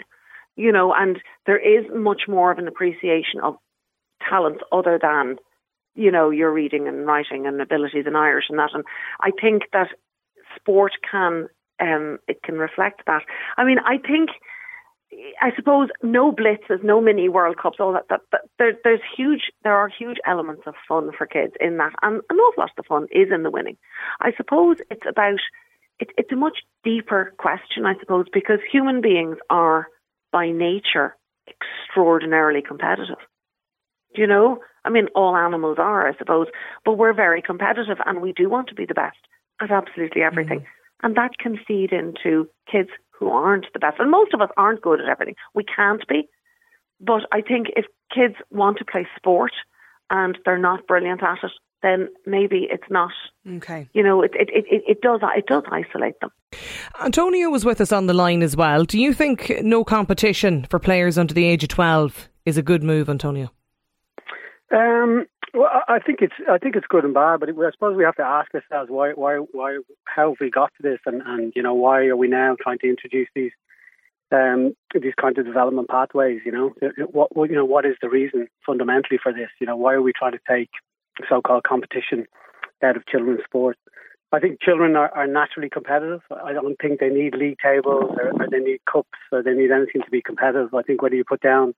You 0.57 0.71
know, 0.71 0.95
and 0.95 1.21
there 1.47 1.59
is 1.59 1.85
much 1.93 2.23
more 2.29 2.53
of 2.53 2.59
an 2.59 2.69
appreciation 2.69 3.41
of 3.43 3.57
talents 4.29 4.63
other 4.71 4.99
than, 5.03 5.37
you 5.97 6.11
know, 6.13 6.31
your 6.31 6.53
reading 6.53 6.87
and 6.87 7.07
writing 7.07 7.47
and 7.47 7.61
abilities 7.61 8.07
in 8.07 8.15
Irish 8.15 8.45
and 8.49 8.59
that. 8.59 8.71
And 8.73 8.85
I 9.21 9.31
think 9.41 9.65
that 9.73 9.89
sport 10.55 10.93
can 11.11 11.49
um, 11.81 12.19
it 12.29 12.43
can 12.45 12.57
reflect 12.57 13.03
that. 13.07 13.23
I 13.57 13.65
mean, 13.65 13.79
I 13.85 13.99
think. 13.99 14.31
I 15.41 15.51
suppose 15.57 15.89
no 16.03 16.33
blitzes, 16.33 16.83
no 16.83 17.01
mini 17.01 17.29
World 17.29 17.57
Cups, 17.61 17.79
all 17.81 17.93
that. 17.93 18.09
that, 18.09 18.21
that 18.33 18.41
there, 18.59 18.73
there's 18.85 19.01
huge. 19.17 19.53
There 19.63 19.77
are 19.77 19.89
huge 19.89 20.19
elements 20.27 20.63
of 20.67 20.75
fun 20.89 21.11
for 21.17 21.27
kids 21.27 21.55
in 21.61 21.77
that, 21.79 21.93
and 22.03 22.21
an 22.31 22.37
awful 22.37 22.63
lot 22.63 22.71
of 22.71 22.77
the 22.77 22.83
fun 22.83 23.07
is 23.11 23.29
in 23.33 23.43
the 23.43 23.51
winning. 23.51 23.77
I 24.21 24.33
suppose 24.37 24.77
it's 24.91 25.07
about. 25.09 25.41
It, 26.01 26.11
it's 26.19 26.33
a 26.33 26.37
much 26.37 26.59
deeper 26.83 27.33
question, 27.39 27.87
I 27.87 27.95
suppose, 28.01 28.27
because 28.33 28.59
human 28.71 29.01
beings 29.01 29.37
are 29.49 29.87
by 30.33 30.51
nature 30.51 31.17
extraordinarily 31.49 32.63
competitive. 32.63 33.19
Do 34.15 34.21
you 34.21 34.27
know? 34.27 34.59
I 34.85 34.91
mean, 34.91 35.07
all 35.15 35.37
animals 35.37 35.79
are, 35.79 36.09
I 36.09 36.17
suppose, 36.17 36.49
but 36.85 36.95
we're 36.95 37.15
very 37.15 37.41
competitive 37.41 37.99
and 38.05 38.21
we 38.21 38.33
do 38.33 38.49
want 38.49 38.69
to 38.69 38.75
be 38.75 38.87
the 38.87 38.95
best 38.95 39.17
at 39.61 39.71
absolutely 39.71 40.23
everything. 40.23 40.61
Mm. 40.61 40.67
And 41.03 41.17
that 41.17 41.39
can 41.39 41.59
feed 41.67 41.93
into 41.93 42.49
kids 42.71 42.91
who 43.19 43.29
aren't 43.29 43.67
the 43.73 43.79
best. 43.79 43.97
And 43.99 44.11
most 44.11 44.35
of 44.35 44.41
us 44.41 44.51
aren't 44.57 44.83
good 44.83 45.01
at 45.01 45.09
everything. 45.09 45.37
We 45.55 45.65
can't 45.65 46.07
be. 46.09 46.29
But 47.01 47.23
I 47.33 47.41
think 47.41 47.69
if 47.77 47.87
kids 48.15 48.35
want 48.51 48.79
to 48.79 48.85
play 48.85 49.07
sport 49.17 49.53
and 50.11 50.39
they're 50.45 50.59
not 50.59 50.87
brilliant 50.87 51.23
at 51.23 51.39
it, 51.43 51.51
then 51.83 52.09
maybe 52.27 52.67
it's 52.71 52.91
not. 52.91 53.13
Okay. 53.47 53.89
You 53.93 54.03
know, 54.03 54.23
it, 54.23 54.33
it, 54.35 54.49
it, 54.51 54.83
it 54.89 55.01
does 55.03 55.21
it 55.37 55.47
does 55.47 55.65
isolate 55.71 56.19
them. 56.21 56.31
Antonio 57.03 57.51
was 57.51 57.65
with 57.65 57.81
us 57.81 57.93
on 57.93 58.07
the 58.07 58.15
line 58.15 58.43
as 58.43 58.57
well. 58.57 58.85
Do 58.85 58.99
you 58.99 59.13
think 59.13 59.53
no 59.63 59.85
competition 59.85 60.67
for 60.71 60.79
players 60.79 61.19
under 61.19 61.35
the 61.35 61.45
age 61.45 61.63
of 61.63 61.69
twelve 61.69 62.29
is 62.47 62.57
a 62.57 62.63
good 62.63 62.83
move, 62.83 63.11
Antonio? 63.11 63.51
Um, 64.75 65.27
well, 65.55 65.71
I 65.89 66.01
think 66.01 66.21
it's 66.21 66.35
I 66.51 66.59
think 66.59 66.75
it's 66.77 66.87
good 66.89 67.05
and 67.05 67.15
bad, 67.15 67.41
but 67.41 67.49
I 67.49 67.71
suppose 67.71 67.97
we 67.97 68.05
have 68.05 68.17
to 68.17 68.23
ask 68.23 68.53
ourselves 68.55 68.91
why 68.91 69.13
why 69.13 69.37
why 69.53 69.79
how 70.05 70.31
have 70.31 70.41
we 70.41 70.51
got 70.51 70.73
to 70.77 70.83
this, 70.83 70.99
and 71.07 71.23
and 71.25 71.53
you 71.55 71.63
know 71.63 71.75
why 71.75 72.07
are 72.07 72.17
we 72.17 72.29
now 72.29 72.57
trying 72.61 72.79
to 72.81 72.89
introduce 72.89 73.29
these 73.35 73.53
um, 74.33 74.75
these 75.01 75.15
kind 75.21 75.39
of 75.39 75.47
development 75.47 75.89
pathways? 75.89 76.41
You 76.45 76.53
know, 76.53 76.75
what 77.13 77.31
you 77.49 77.55
know 77.55 77.65
what 77.65 77.87
is 77.87 77.97
the 78.03 78.09
reason 78.11 78.49
fundamentally 78.67 79.19
for 79.23 79.33
this? 79.33 79.51
You 79.61 79.67
know, 79.67 79.77
why 79.77 79.95
are 79.95 80.03
we 80.03 80.13
trying 80.13 80.33
to 80.33 80.41
take 80.49 80.71
so-called 81.29 81.63
competition 81.63 82.27
out 82.83 82.97
of 82.97 83.07
children's 83.07 83.45
sport? 83.45 83.79
I 84.33 84.41
think 84.41 84.61
children 84.61 84.97
are, 84.97 85.15
are 85.15 85.29
naturally 85.29 85.71
competitive. 85.71 86.21
I 86.45 86.53
don't 86.53 86.77
think 86.83 86.99
they 86.99 87.09
need 87.09 87.37
league 87.37 87.59
tables 87.63 88.11
or, 88.19 88.33
or 88.33 88.49
they 88.51 88.59
need 88.59 88.81
cups 88.91 89.19
or 89.31 89.45
they 89.45 89.53
need 89.53 89.71
anything 89.71 90.03
to 90.03 90.11
be 90.11 90.21
competitive. 90.21 90.75
I 90.75 90.83
think 90.83 91.03
whether 91.03 91.15
you 91.15 91.23
put 91.25 91.41
down 91.41 91.75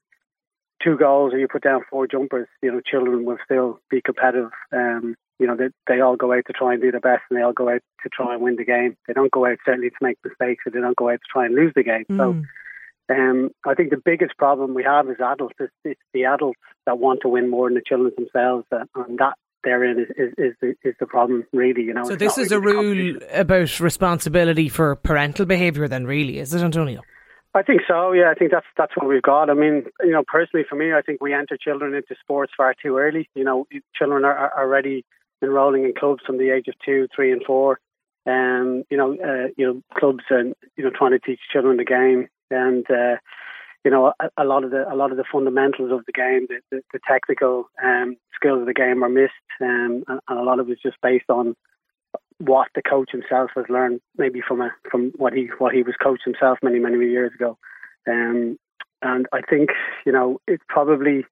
two 0.82 0.96
goals 0.96 1.32
or 1.32 1.38
you 1.38 1.48
put 1.48 1.62
down 1.62 1.82
four 1.90 2.06
jumpers, 2.06 2.48
you 2.62 2.70
know, 2.70 2.80
children 2.80 3.24
will 3.24 3.38
still 3.44 3.80
be 3.90 4.00
competitive. 4.00 4.50
Um, 4.72 5.16
you 5.38 5.46
know, 5.46 5.56
they, 5.56 5.68
they 5.86 6.00
all 6.00 6.16
go 6.16 6.32
out 6.32 6.44
to 6.46 6.52
try 6.52 6.72
and 6.72 6.82
do 6.82 6.90
their 6.90 7.00
best 7.00 7.22
and 7.30 7.38
they 7.38 7.42
all 7.42 7.52
go 7.52 7.68
out 7.68 7.82
to 8.02 8.08
try 8.08 8.34
and 8.34 8.42
win 8.42 8.56
the 8.56 8.64
game. 8.64 8.96
They 9.06 9.12
don't 9.12 9.30
go 9.30 9.46
out 9.46 9.58
certainly 9.64 9.90
to 9.90 9.96
make 10.00 10.18
mistakes 10.24 10.64
or 10.66 10.70
they 10.70 10.80
don't 10.80 10.96
go 10.96 11.10
out 11.10 11.20
to 11.20 11.32
try 11.32 11.46
and 11.46 11.54
lose 11.54 11.72
the 11.74 11.82
game. 11.82 12.04
Mm. 12.10 12.16
So 12.16 13.14
um, 13.14 13.50
I 13.66 13.74
think 13.74 13.90
the 13.90 14.00
biggest 14.02 14.36
problem 14.36 14.74
we 14.74 14.84
have 14.84 15.08
as 15.08 15.16
adults 15.20 15.54
is 15.60 15.68
it's 15.84 16.00
the 16.12 16.24
adults 16.24 16.60
that 16.86 16.98
want 16.98 17.20
to 17.22 17.28
win 17.28 17.50
more 17.50 17.68
than 17.68 17.74
the 17.74 17.82
children 17.86 18.12
themselves. 18.16 18.66
Uh, 18.72 18.84
and 18.94 19.18
that 19.18 19.34
therein 19.62 20.00
is, 20.00 20.08
is, 20.16 20.32
is, 20.38 20.54
the, 20.60 20.74
is 20.88 20.94
the 20.98 21.06
problem, 21.06 21.44
really. 21.52 21.82
You 21.82 21.94
know. 21.94 22.04
So 22.04 22.16
this 22.16 22.38
is 22.38 22.50
really 22.50 23.10
a 23.10 23.12
rule 23.12 23.20
about 23.32 23.80
responsibility 23.80 24.68
for 24.68 24.96
parental 24.96 25.44
behaviour, 25.46 25.88
then, 25.88 26.06
really, 26.06 26.38
is 26.38 26.54
it, 26.54 26.62
Antonio? 26.62 27.02
I 27.56 27.62
think 27.62 27.80
so. 27.88 28.12
Yeah, 28.12 28.30
I 28.30 28.34
think 28.34 28.50
that's 28.50 28.66
that's 28.76 28.92
what 28.96 29.08
we've 29.08 29.22
got. 29.22 29.48
I 29.48 29.54
mean, 29.54 29.86
you 30.02 30.10
know, 30.10 30.22
personally 30.26 30.66
for 30.68 30.76
me, 30.76 30.92
I 30.92 31.00
think 31.00 31.22
we 31.22 31.32
enter 31.32 31.56
children 31.56 31.94
into 31.94 32.14
sports 32.20 32.52
far 32.54 32.74
too 32.74 32.98
early. 32.98 33.30
You 33.34 33.44
know, 33.44 33.66
children 33.94 34.26
are, 34.26 34.36
are 34.36 34.62
already 34.62 35.06
enrolling 35.42 35.84
in 35.84 35.94
clubs 35.98 36.22
from 36.26 36.36
the 36.36 36.50
age 36.50 36.68
of 36.68 36.74
two, 36.84 37.08
three, 37.16 37.32
and 37.32 37.42
four. 37.46 37.80
Um, 38.26 38.84
you 38.90 38.98
know, 38.98 39.14
uh, 39.14 39.48
you 39.56 39.66
know, 39.66 39.82
clubs 39.98 40.24
and 40.28 40.54
you 40.76 40.84
know 40.84 40.90
trying 40.90 41.12
to 41.12 41.18
teach 41.18 41.40
children 41.50 41.78
the 41.78 41.84
game, 41.84 42.28
and 42.50 42.84
uh, 42.90 43.16
you 43.86 43.90
know, 43.90 44.12
a, 44.20 44.28
a, 44.36 44.44
lot 44.44 44.62
of 44.62 44.70
the 44.70 44.84
a 44.92 44.94
lot 44.94 45.10
of 45.10 45.16
the 45.16 45.24
fundamentals 45.32 45.92
of 45.92 46.04
the 46.04 46.12
game, 46.12 46.46
the, 46.50 46.60
the, 46.70 46.82
the 46.92 47.00
technical 47.08 47.70
um, 47.82 48.16
skills 48.34 48.60
of 48.60 48.66
the 48.66 48.74
game 48.74 49.02
are 49.02 49.08
missed, 49.08 49.32
um, 49.62 50.04
and, 50.08 50.20
and 50.28 50.38
a 50.38 50.42
lot 50.42 50.60
of 50.60 50.68
it's 50.68 50.82
just 50.82 51.00
based 51.02 51.30
on 51.30 51.54
what 52.38 52.68
the 52.74 52.82
coach 52.82 53.10
himself 53.12 53.50
has 53.56 53.64
learned, 53.68 54.00
maybe 54.18 54.40
from 54.46 54.60
a, 54.60 54.70
from 54.90 55.12
what 55.16 55.32
he 55.32 55.48
what 55.58 55.74
he 55.74 55.82
was 55.82 55.94
coached 56.02 56.24
himself 56.24 56.58
many 56.62 56.78
many 56.78 56.98
years 56.98 57.32
ago. 57.34 57.58
Um, 58.06 58.58
and 59.02 59.26
I 59.32 59.40
think 59.42 59.70
you 60.04 60.12
know 60.12 60.40
it 60.46 60.60
probably 60.68 61.24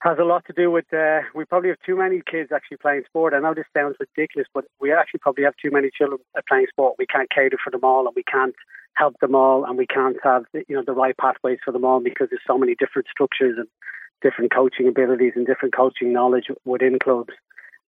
has 0.00 0.18
a 0.20 0.24
lot 0.24 0.44
to 0.46 0.52
do 0.52 0.70
with 0.70 0.92
uh, 0.92 1.20
we 1.34 1.44
probably 1.44 1.70
have 1.70 1.78
too 1.84 1.96
many 1.96 2.22
kids 2.30 2.50
actually 2.54 2.78
playing 2.78 3.02
sport. 3.06 3.34
I 3.34 3.40
know 3.40 3.54
this 3.54 3.66
sounds 3.76 3.96
ridiculous, 4.00 4.48
but 4.54 4.64
we 4.80 4.92
actually 4.92 5.20
probably 5.20 5.44
have 5.44 5.54
too 5.60 5.70
many 5.70 5.90
children 5.96 6.20
playing 6.48 6.66
sport. 6.70 6.96
We 6.98 7.06
can't 7.06 7.30
cater 7.30 7.58
for 7.62 7.70
them 7.70 7.84
all, 7.84 8.06
and 8.06 8.14
we 8.16 8.22
can't 8.22 8.54
help 8.94 9.18
them 9.20 9.34
all, 9.34 9.64
and 9.64 9.76
we 9.76 9.86
can't 9.86 10.16
have 10.22 10.44
you 10.52 10.76
know 10.76 10.82
the 10.86 10.92
right 10.92 11.16
pathways 11.16 11.58
for 11.64 11.72
them 11.72 11.84
all 11.84 12.00
because 12.00 12.28
there's 12.30 12.42
so 12.46 12.58
many 12.58 12.74
different 12.74 13.08
structures 13.10 13.56
and 13.58 13.68
different 14.22 14.52
coaching 14.52 14.88
abilities 14.88 15.32
and 15.36 15.46
different 15.46 15.76
coaching 15.76 16.12
knowledge 16.12 16.46
within 16.64 16.98
clubs 16.98 17.34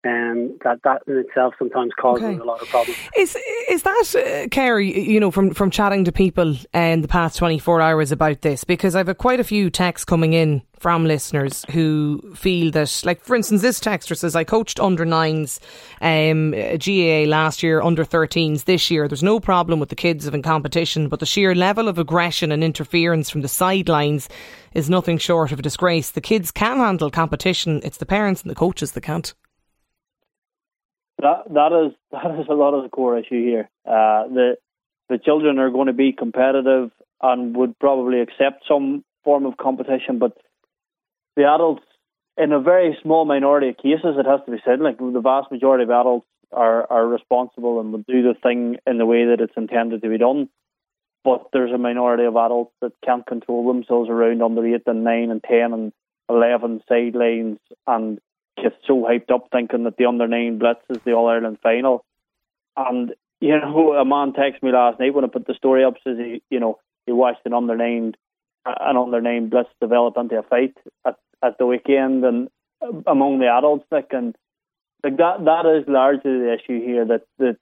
um, 0.05 0.57
that 0.63 0.79
that 0.83 1.01
in 1.07 1.17
itself 1.17 1.55
sometimes 1.59 1.91
causes 1.99 2.23
okay. 2.23 2.37
a 2.37 2.43
lot 2.43 2.61
of 2.61 2.69
problems. 2.69 2.97
Is 3.17 3.37
is 3.69 3.83
that 3.83 4.15
uh, 4.15 4.47
Kerry? 4.47 5.09
You 5.09 5.19
know, 5.19 5.29
from 5.29 5.53
from 5.53 5.71
chatting 5.71 6.05
to 6.05 6.11
people 6.11 6.55
in 6.73 7.01
the 7.01 7.07
past 7.07 7.37
twenty 7.37 7.59
four 7.59 7.81
hours 7.81 8.11
about 8.11 8.41
this, 8.41 8.63
because 8.63 8.95
I've 8.95 9.07
had 9.07 9.17
quite 9.17 9.41
a 9.41 9.43
few 9.43 9.69
texts 9.69 10.05
coming 10.05 10.31
in 10.31 10.61
from 10.79 11.03
listeners 11.03 11.65
who 11.71 12.21
feel 12.33 12.71
that, 12.71 13.01
like 13.03 13.21
for 13.21 13.35
instance, 13.35 13.61
this 13.61 13.81
texter 13.81 14.15
says, 14.15 14.37
"I 14.37 14.45
coached 14.45 14.79
under 14.79 15.03
nines, 15.03 15.59
um, 15.99 16.51
GAA 16.51 17.25
last 17.25 17.61
year, 17.61 17.81
under 17.81 18.05
13s 18.05 18.63
this 18.63 18.89
year. 18.89 19.09
There's 19.09 19.21
no 19.21 19.41
problem 19.41 19.81
with 19.81 19.89
the 19.89 19.95
kids 19.95 20.25
in 20.25 20.41
competition, 20.41 21.09
but 21.09 21.19
the 21.19 21.25
sheer 21.25 21.53
level 21.53 21.89
of 21.89 21.99
aggression 21.99 22.53
and 22.53 22.63
interference 22.63 23.29
from 23.29 23.41
the 23.41 23.49
sidelines." 23.49 24.29
Is 24.75 24.87
nothing 24.87 25.17
short 25.17 25.51
of 25.51 25.57
a 25.57 25.63
disgrace. 25.63 26.11
The 26.11 26.21
kids 26.21 26.51
can 26.51 26.77
handle 26.77 27.09
competition. 27.09 27.81
It's 27.83 27.97
the 27.97 28.05
parents 28.05 28.43
and 28.43 28.51
the 28.51 28.55
coaches 28.55 28.91
that 28.91 29.01
can't. 29.01 29.33
That 31.21 31.43
that 31.53 31.85
is 31.85 31.93
that 32.11 32.39
is 32.39 32.47
a 32.49 32.53
lot 32.53 32.73
of 32.73 32.83
the 32.83 32.89
core 32.89 33.17
issue 33.17 33.43
here. 33.43 33.69
Uh, 33.85 34.27
the 34.27 34.57
the 35.09 35.17
children 35.17 35.59
are 35.59 35.71
going 35.71 35.87
to 35.87 35.93
be 35.93 36.11
competitive 36.11 36.91
and 37.21 37.55
would 37.55 37.77
probably 37.79 38.21
accept 38.21 38.63
some 38.67 39.03
form 39.23 39.45
of 39.45 39.57
competition, 39.57 40.19
but 40.19 40.37
the 41.35 41.43
adults, 41.43 41.83
in 42.37 42.51
a 42.53 42.59
very 42.59 42.97
small 43.01 43.25
minority 43.25 43.69
of 43.69 43.77
cases, 43.77 44.15
it 44.17 44.25
has 44.25 44.39
to 44.45 44.51
be 44.51 44.61
said, 44.63 44.79
like 44.79 44.97
the 44.97 45.21
vast 45.21 45.51
majority 45.51 45.83
of 45.83 45.89
adults 45.89 46.27
are 46.51 46.89
are 46.89 47.07
responsible 47.07 47.79
and 47.79 47.91
will 47.91 48.03
do 48.07 48.21
the 48.23 48.35
thing 48.41 48.77
in 48.87 48.97
the 48.97 49.05
way 49.05 49.25
that 49.25 49.41
it's 49.41 49.57
intended 49.57 50.01
to 50.01 50.09
be 50.09 50.17
done. 50.17 50.49
But 51.25 51.47
there's 51.51 51.73
a 51.73 51.77
minority 51.77 52.23
of 52.23 52.37
adults 52.37 52.71
that 52.81 52.93
can't 53.05 53.25
control 53.25 53.67
themselves 53.67 54.09
around 54.09 54.41
under 54.41 54.65
eight 54.65 54.83
and 54.85 55.03
nine 55.03 55.31
and 55.31 55.43
ten 55.43 55.73
and 55.73 55.91
eleven 56.29 56.81
sidelines 56.87 57.57
and 57.85 58.19
get 58.61 58.73
so 58.85 59.03
hyped 59.03 59.31
up 59.31 59.47
thinking 59.51 59.83
that 59.83 59.97
the 59.97 60.05
under 60.05 60.27
nine 60.27 60.59
blitz 60.59 60.81
is 60.89 60.99
the 61.05 61.13
All 61.13 61.27
Ireland 61.27 61.59
final. 61.61 62.05
And 62.75 63.13
you 63.39 63.59
know, 63.59 63.93
a 63.99 64.05
man 64.05 64.33
texted 64.33 64.63
me 64.63 64.71
last 64.71 64.99
night 64.99 65.13
when 65.13 65.25
I 65.25 65.27
put 65.27 65.47
the 65.47 65.53
story 65.53 65.83
up 65.83 65.95
says 66.03 66.17
he, 66.17 66.41
you 66.49 66.59
know, 66.59 66.79
he 67.05 67.11
watched 67.11 67.45
an 67.45 67.53
under 67.53 67.75
nine, 67.75 68.13
an 68.65 68.97
under 68.97 69.21
nine 69.21 69.49
blitz 69.49 69.69
develop 69.81 70.17
into 70.17 70.37
a 70.37 70.43
fight 70.43 70.75
at, 71.05 71.15
at 71.43 71.57
the 71.57 71.65
weekend 71.65 72.23
and 72.23 72.49
uh, 72.81 72.91
among 73.07 73.39
the 73.39 73.47
adults, 73.47 73.85
like, 73.91 74.09
and 74.11 74.35
like 75.03 75.17
that 75.17 75.45
that 75.45 75.65
is 75.65 75.87
largely 75.87 76.31
the 76.31 76.53
issue 76.53 76.83
here 76.85 77.05
that 77.05 77.21
that 77.37 77.57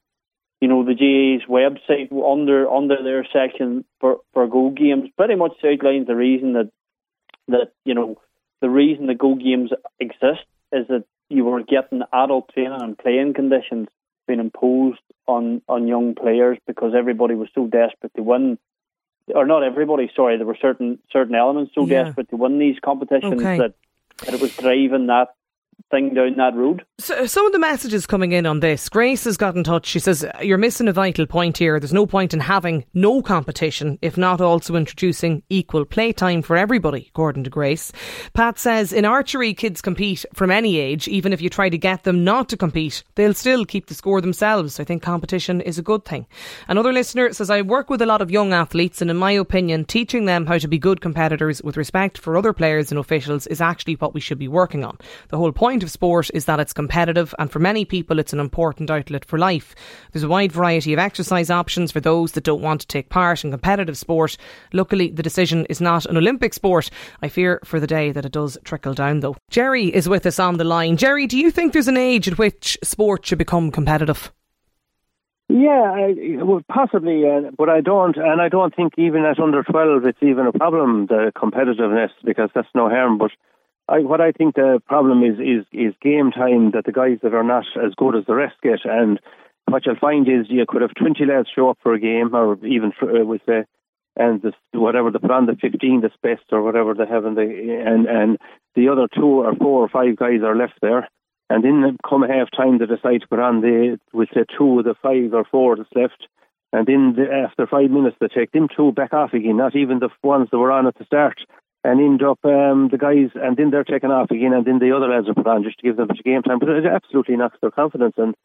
you 0.59 0.67
know 0.67 0.83
the 0.83 0.95
GAA's 0.95 1.47
website 1.47 2.11
under 2.11 2.69
under 2.69 3.01
their 3.03 3.27
section 3.31 3.85
for 3.99 4.17
for 4.33 4.47
Go 4.47 4.69
Games 4.69 5.09
pretty 5.15 5.35
much 5.35 5.53
outlines 5.63 6.07
the 6.07 6.15
reason 6.15 6.53
that 6.53 6.71
that 7.47 7.71
you 7.85 7.93
know 7.93 8.19
the 8.61 8.69
reason 8.69 9.05
the 9.05 9.15
Go 9.15 9.35
Games 9.35 9.71
exist 9.99 10.45
is 10.71 10.87
that 10.87 11.05
you 11.29 11.45
were 11.45 11.63
getting 11.63 12.01
adult 12.13 12.49
training 12.53 12.81
and 12.81 12.97
playing 12.97 13.33
conditions 13.33 13.87
being 14.27 14.39
imposed 14.39 14.99
on, 15.25 15.61
on 15.67 15.87
young 15.87 16.15
players 16.15 16.57
because 16.67 16.93
everybody 16.95 17.35
was 17.35 17.49
so 17.55 17.67
desperate 17.67 18.13
to 18.15 18.23
win. 18.23 18.57
Or 19.33 19.45
not 19.45 19.63
everybody, 19.63 20.09
sorry, 20.15 20.37
there 20.37 20.45
were 20.45 20.57
certain 20.61 20.99
certain 21.11 21.35
elements 21.35 21.73
so 21.75 21.85
yeah. 21.85 22.03
desperate 22.03 22.29
to 22.29 22.37
win 22.37 22.59
these 22.59 22.77
competitions 22.83 23.41
okay. 23.41 23.57
that, 23.57 23.73
that 24.25 24.33
it 24.33 24.41
was 24.41 24.55
driving 24.55 25.07
that 25.07 25.29
thing 25.91 26.13
down 26.13 26.35
that 26.37 26.55
road. 26.55 26.83
So, 26.99 27.25
some 27.25 27.45
of 27.45 27.51
the 27.51 27.59
messages 27.59 28.05
coming 28.05 28.31
in 28.31 28.45
on 28.45 28.59
this, 28.59 28.89
Grace 28.89 29.23
has 29.23 29.37
got 29.37 29.55
in 29.55 29.63
touch. 29.63 29.85
She 29.85 29.99
says, 29.99 30.25
You're 30.41 30.57
missing 30.57 30.87
a 30.87 30.93
vital 30.93 31.25
point 31.25 31.57
here. 31.57 31.79
There's 31.79 31.93
no 31.93 32.05
point 32.05 32.33
in 32.33 32.39
having 32.39 32.85
no 32.93 33.21
competition 33.21 33.97
if 34.01 34.17
not 34.17 34.41
also 34.41 34.75
introducing 34.75 35.43
equal 35.49 35.85
playtime 35.85 36.41
for 36.41 36.57
everybody, 36.57 37.07
according 37.09 37.43
to 37.45 37.49
Grace. 37.49 37.91
Pat 38.33 38.59
says, 38.59 38.91
In 38.91 39.05
archery, 39.05 39.53
kids 39.53 39.81
compete 39.81 40.25
from 40.33 40.51
any 40.51 40.77
age. 40.77 41.07
Even 41.07 41.31
if 41.31 41.41
you 41.41 41.49
try 41.49 41.69
to 41.69 41.77
get 41.77 42.03
them 42.03 42.23
not 42.23 42.49
to 42.49 42.57
compete, 42.57 43.03
they'll 43.15 43.33
still 43.33 43.65
keep 43.65 43.87
the 43.87 43.93
score 43.93 44.21
themselves. 44.21 44.79
I 44.79 44.83
think 44.83 45.03
competition 45.03 45.61
is 45.61 45.77
a 45.77 45.83
good 45.83 46.05
thing. 46.05 46.25
Another 46.67 46.91
listener 46.91 47.31
says, 47.33 47.49
I 47.49 47.61
work 47.61 47.89
with 47.89 48.01
a 48.01 48.05
lot 48.05 48.21
of 48.21 48.31
young 48.31 48.53
athletes, 48.53 49.01
and 49.01 49.09
in 49.09 49.17
my 49.17 49.31
opinion, 49.31 49.85
teaching 49.85 50.25
them 50.25 50.45
how 50.45 50.57
to 50.57 50.67
be 50.67 50.79
good 50.79 51.01
competitors 51.01 51.61
with 51.63 51.77
respect 51.77 52.17
for 52.17 52.35
other 52.35 52.53
players 52.53 52.91
and 52.91 52.99
officials 52.99 53.47
is 53.47 53.61
actually 53.61 53.95
what 53.95 54.13
we 54.13 54.19
should 54.19 54.39
be 54.39 54.47
working 54.47 54.83
on. 54.83 54.97
The 55.29 55.37
whole 55.37 55.51
point 55.51 55.66
of 55.75 55.91
sport 55.91 56.31
is 56.33 56.45
that 56.45 56.59
it's 56.59 56.73
competitive, 56.73 57.35
and 57.37 57.51
for 57.51 57.59
many 57.59 57.85
people, 57.85 58.19
it's 58.19 58.33
an 58.33 58.39
important 58.39 58.89
outlet 58.89 59.25
for 59.25 59.37
life. 59.37 59.75
There's 60.11 60.23
a 60.23 60.29
wide 60.29 60.51
variety 60.51 60.93
of 60.93 60.99
exercise 60.99 61.49
options 61.49 61.91
for 61.91 61.99
those 61.99 62.31
that 62.31 62.43
don't 62.43 62.61
want 62.61 62.81
to 62.81 62.87
take 62.87 63.09
part 63.09 63.43
in 63.43 63.51
competitive 63.51 63.97
sport. 63.97 64.37
Luckily, 64.73 65.09
the 65.09 65.21
decision 65.21 65.65
is 65.65 65.81
not 65.81 66.05
an 66.05 66.17
Olympic 66.17 66.53
sport. 66.53 66.89
I 67.21 67.27
fear 67.27 67.59
for 67.63 67.79
the 67.79 67.87
day 67.87 68.11
that 68.11 68.25
it 68.25 68.31
does 68.31 68.57
trickle 68.63 68.93
down, 68.93 69.19
though. 69.19 69.35
Jerry 69.49 69.93
is 69.93 70.09
with 70.09 70.25
us 70.25 70.39
on 70.39 70.57
the 70.57 70.63
line. 70.63 70.97
Jerry, 70.97 71.27
do 71.27 71.37
you 71.37 71.51
think 71.51 71.73
there's 71.73 71.87
an 71.87 71.97
age 71.97 72.27
at 72.27 72.37
which 72.37 72.77
sport 72.83 73.25
should 73.25 73.37
become 73.37 73.71
competitive? 73.71 74.31
Yeah, 75.49 75.93
I, 75.95 76.43
well, 76.43 76.61
possibly, 76.69 77.23
uh, 77.25 77.51
but 77.57 77.69
I 77.69 77.79
don't, 77.79 78.17
and 78.17 78.41
I 78.41 78.49
don't 78.49 78.75
think 78.75 78.93
even 78.97 79.23
at 79.23 79.39
under 79.39 79.63
twelve 79.63 80.05
it's 80.05 80.21
even 80.21 80.45
a 80.45 80.51
problem 80.51 81.07
the 81.07 81.31
competitiveness 81.37 82.09
because 82.25 82.49
that's 82.53 82.67
no 82.75 82.89
harm. 82.89 83.17
But 83.17 83.31
I, 83.89 83.99
what 83.99 84.19
I 84.19 84.31
think 84.31 84.55
the 84.55 84.81
problem 84.85 85.23
is 85.23 85.39
is 85.39 85.65
is 85.71 85.93
game 86.01 86.31
time 86.31 86.71
that 86.71 86.83
the 86.85 86.91
guys 86.91 87.19
that 87.23 87.33
are 87.33 87.43
not 87.43 87.65
as 87.77 87.93
good 87.95 88.15
as 88.15 88.25
the 88.25 88.35
rest 88.35 88.55
get, 88.61 88.79
and 88.83 89.19
what 89.65 89.85
you'll 89.85 89.95
find 89.95 90.27
is 90.27 90.47
you 90.49 90.65
could 90.67 90.81
have 90.81 90.93
twenty 90.95 91.25
lads 91.25 91.47
show 91.53 91.69
up 91.69 91.79
for 91.81 91.93
a 91.93 91.99
game, 91.99 92.35
or 92.35 92.57
even 92.65 92.91
for, 92.91 93.21
uh, 93.21 93.23
with 93.23 93.41
the 93.45 93.65
and 94.17 94.41
the, 94.41 94.51
whatever 94.77 95.11
they 95.11 95.19
put 95.19 95.31
on 95.31 95.45
the 95.45 95.55
fifteen 95.55 96.01
that's 96.01 96.15
best, 96.21 96.43
or 96.51 96.61
whatever 96.63 96.93
they 96.93 97.05
have 97.05 97.25
in 97.25 97.35
the 97.35 97.41
and 97.41 98.07
and 98.07 98.37
the 98.75 98.89
other 98.89 99.07
two 99.13 99.45
or 99.45 99.55
four 99.55 99.83
or 99.83 99.89
five 99.89 100.17
guys 100.17 100.41
are 100.43 100.55
left 100.55 100.79
there, 100.81 101.07
and 101.49 101.63
then 101.63 101.97
come 102.07 102.23
half 102.23 102.51
time 102.51 102.79
they 102.79 102.85
decide 102.85 103.21
to 103.21 103.27
put 103.29 103.39
on 103.39 103.61
the 103.61 103.97
with 104.11 104.29
the 104.33 104.45
two 104.57 104.79
of 104.79 104.85
the 104.85 104.95
five 105.01 105.33
or 105.33 105.45
four 105.45 105.77
that's 105.77 105.89
left. 105.95 106.27
And 106.73 106.85
then 106.85 107.13
the, 107.15 107.31
after 107.31 107.65
five 107.65 107.89
minutes, 107.89 108.17
they 108.19 108.27
take 108.27 108.51
them 108.51 108.67
two 108.67 108.91
back 108.91 109.13
off 109.13 109.31
again, 109.31 109.55
not 109.55 109.77
even 109.77 109.99
the 109.99 110.09
ones 110.21 110.49
that 110.51 110.57
were 110.57 110.73
on 110.73 110.85
at 110.85 110.97
the 110.97 111.05
start 111.05 111.39
and 111.83 112.01
end 112.01 112.23
up 112.23 112.39
um, 112.43 112.89
the 112.91 112.97
guys, 112.97 113.29
and 113.35 113.55
then 113.55 113.69
they're 113.69 113.83
taken 113.83 114.11
off 114.11 114.31
again, 114.31 114.53
and 114.53 114.65
then 114.65 114.79
the 114.79 114.95
other 114.95 115.07
lads 115.07 115.27
are 115.29 115.33
put 115.33 115.47
on 115.47 115.63
just 115.63 115.79
to 115.79 115.83
give 115.83 115.97
them 115.97 116.09
a 116.09 116.23
game 116.23 116.43
time. 116.43 116.59
But 116.59 116.69
it 116.69 116.85
absolutely 116.85 117.37
knocks 117.37 117.57
their 117.61 117.71
confidence, 117.71 118.15
and 118.17 118.35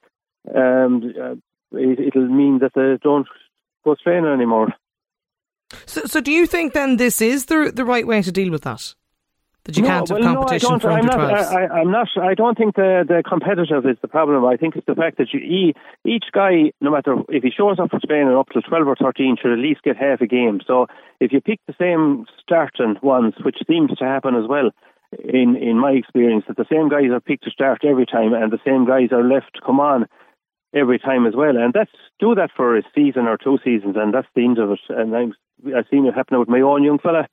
um, 0.55 1.15
uh, 1.21 1.35
it, 1.73 2.15
will 2.15 2.29
mean 2.29 2.59
that 2.61 2.73
they 2.75 2.99
don't 3.03 3.27
go 3.85 3.97
training 4.03 4.31
anymore. 4.31 4.75
So, 5.87 6.03
so 6.05 6.21
do 6.21 6.31
you 6.31 6.47
think 6.47 6.73
then 6.73 6.97
this 6.97 7.21
is 7.21 7.47
the 7.47 7.73
the 7.75 7.85
right 7.85 8.07
way 8.07 8.23
to 8.23 8.33
deal 8.33 8.51
with 8.51 8.63
that? 8.63 8.95
That 9.65 9.77
you 9.77 9.85
no, 9.85 9.89
can't 9.89 10.11
well, 10.11 10.23
have 10.23 10.35
competition 10.35 10.71
no, 10.71 10.75
I 10.75 10.79
don't, 10.79 11.11
under 11.11 11.23
I'm 11.23 11.31
not, 11.31 11.53
I, 11.55 11.81
am 11.81 11.91
not. 11.93 12.09
I 12.21 12.35
don't 12.35 12.59
think 12.59 12.75
the 12.75 13.05
the 13.07 13.23
competitive 13.23 13.87
is 13.87 13.97
the 14.03 14.09
problem. 14.09 14.45
I 14.45 14.57
think 14.57 14.75
it's 14.75 14.87
the 14.87 14.97
fact 14.97 15.19
that 15.19 15.29
you, 15.33 15.73
each 16.05 16.25
guy, 16.33 16.73
no 16.81 16.91
matter 16.91 17.15
if 17.29 17.45
he 17.45 17.51
shows 17.51 17.79
up 17.79 17.91
for 17.91 18.01
Spain 18.03 18.27
and 18.27 18.37
up 18.37 18.49
to 18.51 18.61
twelve 18.61 18.89
or 18.89 18.97
thirteen, 18.97 19.37
should 19.41 19.53
at 19.53 19.61
least 19.61 19.83
get 19.85 19.97
half 19.97 20.21
a 20.21 20.27
game. 20.27 20.61
So 20.67 20.89
if 21.21 21.31
you 21.31 21.41
pick 21.41 21.61
the 21.69 21.79
same 21.79 22.27
starting 22.43 22.97
ones, 23.03 23.35
which 23.45 23.59
seems 23.69 23.95
to 23.99 24.05
happen 24.05 24.35
as 24.35 24.49
well, 24.49 24.71
in 25.23 25.55
in 25.55 25.79
my 25.79 25.93
experience, 25.93 26.45
that 26.49 26.57
the 26.57 26.67
same 26.69 26.89
guys 26.89 27.13
are 27.13 27.21
picked 27.21 27.45
to 27.45 27.51
start 27.51 27.85
every 27.85 28.07
time, 28.07 28.35
and 28.35 28.51
the 28.51 28.67
same 28.67 28.85
guys 28.85 29.13
are 29.13 29.23
left 29.23 29.55
to 29.55 29.61
come 29.65 29.79
on 29.79 30.07
every 30.75 30.99
time 30.99 31.25
as 31.25 31.35
well. 31.37 31.57
And 31.57 31.73
that's 31.73 31.95
do 32.19 32.35
that 32.35 32.51
for 32.57 32.77
a 32.77 32.83
season 32.97 33.27
or 33.27 33.39
two 33.39 33.59
seasons, 33.63 33.95
and 33.97 34.13
that's 34.13 34.29
the 34.35 34.45
end 34.45 34.59
of 34.59 34.73
it. 34.73 34.81
And 34.89 35.15
I've, 35.15 35.35
I've 35.77 35.87
seen 35.89 36.07
it 36.07 36.15
happen 36.15 36.41
with 36.41 36.49
my 36.49 36.61
own 36.61 36.83
young 36.83 36.99
fella 36.99 37.29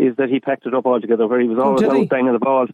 is 0.00 0.16
that 0.16 0.28
he 0.28 0.40
packed 0.40 0.66
it 0.66 0.74
up 0.74 0.86
altogether 0.86 1.26
where 1.26 1.40
he 1.40 1.48
was 1.48 1.58
oh, 1.58 1.76
always 1.76 1.82
out 1.82 2.08
banging 2.08 2.32
the 2.32 2.38
ball 2.38 2.66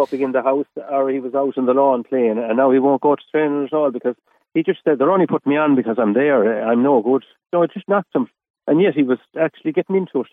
up 0.00 0.12
in 0.12 0.32
the 0.32 0.42
house 0.42 0.66
or 0.90 1.10
he 1.10 1.20
was 1.20 1.34
out 1.34 1.56
in 1.56 1.66
the 1.66 1.72
lawn 1.72 2.04
playing 2.04 2.38
and 2.38 2.56
now 2.56 2.70
he 2.70 2.78
won't 2.78 3.00
go 3.00 3.14
to 3.16 3.22
training 3.32 3.64
at 3.64 3.72
all 3.72 3.90
because 3.90 4.14
he 4.52 4.62
just 4.62 4.80
said 4.84 4.98
they're 4.98 5.10
only 5.10 5.26
putting 5.26 5.50
me 5.50 5.56
on 5.56 5.74
because 5.74 5.96
I'm 5.98 6.14
there. 6.14 6.68
I'm 6.68 6.82
no 6.82 7.02
good. 7.02 7.24
So 7.50 7.62
it 7.62 7.70
just 7.72 7.88
knocked 7.88 8.14
him. 8.14 8.28
And 8.66 8.80
yet 8.80 8.94
he 8.94 9.02
was 9.02 9.18
actually 9.40 9.72
getting 9.72 9.96
into 9.96 10.20
it. 10.20 10.28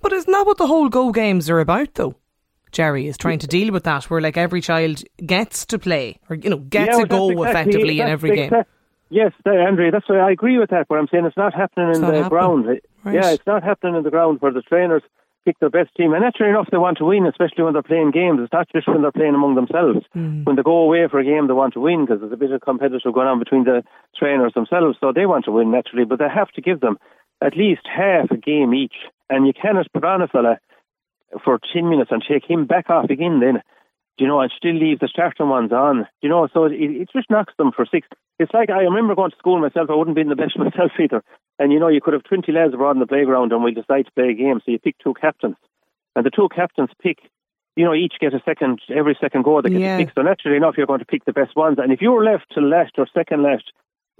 But 0.00 0.12
isn't 0.12 0.30
that 0.30 0.46
what 0.46 0.58
the 0.58 0.66
whole 0.66 0.88
Go 0.88 1.12
games 1.12 1.50
are 1.50 1.60
about 1.60 1.94
though? 1.94 2.16
Jerry 2.72 3.06
is 3.06 3.16
trying 3.16 3.38
to 3.38 3.46
deal 3.46 3.72
with 3.72 3.84
that 3.84 4.10
where 4.10 4.20
like 4.20 4.36
every 4.36 4.60
child 4.60 5.02
gets 5.24 5.64
to 5.66 5.78
play 5.78 6.18
or 6.28 6.36
you 6.36 6.50
know 6.50 6.58
gets 6.58 6.96
yeah, 6.96 7.04
a 7.04 7.06
go 7.06 7.30
exactly, 7.30 7.50
effectively 7.50 8.00
in 8.00 8.08
every 8.08 8.34
game. 8.34 8.52
Yes, 9.10 9.32
uh, 9.46 9.50
Andrea, 9.50 9.92
that's 9.92 10.08
why 10.08 10.18
I 10.18 10.32
agree 10.32 10.58
with 10.58 10.70
that. 10.70 10.86
But 10.88 10.98
I'm 10.98 11.06
saying 11.08 11.24
it's 11.24 11.36
not 11.36 11.54
happening 11.54 11.90
it's 11.90 11.98
in 11.98 12.02
not 12.02 12.10
the 12.10 12.22
happening. 12.24 12.30
ground. 12.30 12.66
Right. 13.04 13.14
Yeah, 13.14 13.30
it's 13.30 13.46
not 13.46 13.62
happening 13.62 13.94
in 13.94 14.02
the 14.02 14.10
ground 14.10 14.40
where 14.40 14.52
the 14.52 14.62
trainers 14.62 15.02
pick 15.44 15.58
their 15.58 15.70
best 15.70 15.94
team. 15.96 16.12
And 16.12 16.22
naturally 16.22 16.50
enough, 16.50 16.68
they 16.70 16.78
want 16.78 16.98
to 16.98 17.04
win, 17.04 17.26
especially 17.26 17.64
when 17.64 17.72
they're 17.72 17.82
playing 17.82 18.10
games. 18.10 18.40
It's 18.42 18.52
not 18.52 18.68
just 18.72 18.88
when 18.88 19.02
they're 19.02 19.12
playing 19.12 19.34
among 19.34 19.54
themselves. 19.54 20.00
Mm. 20.16 20.44
When 20.44 20.56
they 20.56 20.62
go 20.62 20.78
away 20.78 21.06
for 21.10 21.18
a 21.18 21.24
game, 21.24 21.46
they 21.46 21.52
want 21.52 21.74
to 21.74 21.80
win 21.80 22.04
because 22.04 22.20
there's 22.20 22.32
a 22.32 22.36
bit 22.36 22.52
of 22.52 22.60
competition 22.60 23.12
going 23.12 23.28
on 23.28 23.38
between 23.38 23.64
the 23.64 23.82
trainers 24.16 24.54
themselves. 24.54 24.98
So 25.00 25.12
they 25.12 25.26
want 25.26 25.44
to 25.46 25.52
win 25.52 25.70
naturally, 25.70 26.04
but 26.04 26.18
they 26.18 26.28
have 26.28 26.50
to 26.52 26.62
give 26.62 26.80
them 26.80 26.98
at 27.42 27.56
least 27.56 27.82
half 27.84 28.30
a 28.30 28.36
game 28.36 28.74
each. 28.74 28.96
And 29.28 29.46
you 29.46 29.52
cannot 29.52 29.92
put 29.92 30.04
on 30.04 30.22
a 30.22 30.28
fella 30.28 30.58
for 31.44 31.58
10 31.72 31.88
minutes 31.88 32.10
and 32.12 32.22
take 32.26 32.48
him 32.48 32.66
back 32.66 32.90
off 32.90 33.10
again 33.10 33.40
then 33.40 33.62
you 34.18 34.26
know, 34.26 34.40
and 34.40 34.52
still 34.56 34.74
leave 34.74 35.00
the 35.00 35.08
starting 35.08 35.48
ones 35.48 35.72
on. 35.72 36.06
You 36.22 36.28
know, 36.28 36.48
so 36.52 36.64
it, 36.64 36.72
it 36.74 37.08
just 37.14 37.30
knocks 37.30 37.52
them 37.58 37.72
for 37.72 37.84
six. 37.86 38.06
It's 38.38 38.52
like 38.52 38.70
I 38.70 38.82
remember 38.82 39.14
going 39.14 39.30
to 39.30 39.36
school 39.36 39.60
myself. 39.60 39.90
I 39.90 39.94
wouldn't 39.94 40.14
be 40.16 40.22
in 40.22 40.28
the 40.28 40.36
best 40.36 40.58
myself 40.58 40.92
either. 41.00 41.22
And 41.58 41.72
you 41.72 41.78
know, 41.80 41.88
you 41.88 42.00
could 42.00 42.14
have 42.14 42.24
twenty 42.24 42.52
lads 42.52 42.74
abroad 42.74 42.92
in 42.96 43.00
the 43.00 43.06
playground, 43.06 43.52
and 43.52 43.62
we 43.64 43.72
decide 43.72 44.06
to 44.06 44.12
play 44.12 44.30
a 44.30 44.34
game. 44.34 44.60
So 44.64 44.72
you 44.72 44.78
pick 44.78 44.96
two 44.98 45.14
captains, 45.14 45.56
and 46.16 46.24
the 46.26 46.30
two 46.30 46.48
captains 46.54 46.90
pick. 47.02 47.18
You 47.76 47.84
know, 47.84 47.92
each 47.94 48.14
get 48.20 48.32
a 48.34 48.40
second 48.44 48.78
every 48.88 49.16
second 49.20 49.42
goal 49.42 49.60
they 49.60 49.70
get 49.70 49.80
Yeah. 49.80 49.98
to 49.98 50.04
pick. 50.04 50.14
So 50.14 50.22
naturally 50.22 50.56
enough, 50.56 50.74
you're 50.76 50.86
going 50.86 51.00
to 51.00 51.04
pick 51.04 51.24
the 51.24 51.32
best 51.32 51.56
ones. 51.56 51.78
And 51.82 51.92
if 51.92 52.00
you're 52.00 52.22
left 52.24 52.44
to 52.54 52.60
last 52.60 52.92
or 52.98 53.08
second 53.12 53.42
last, 53.42 53.64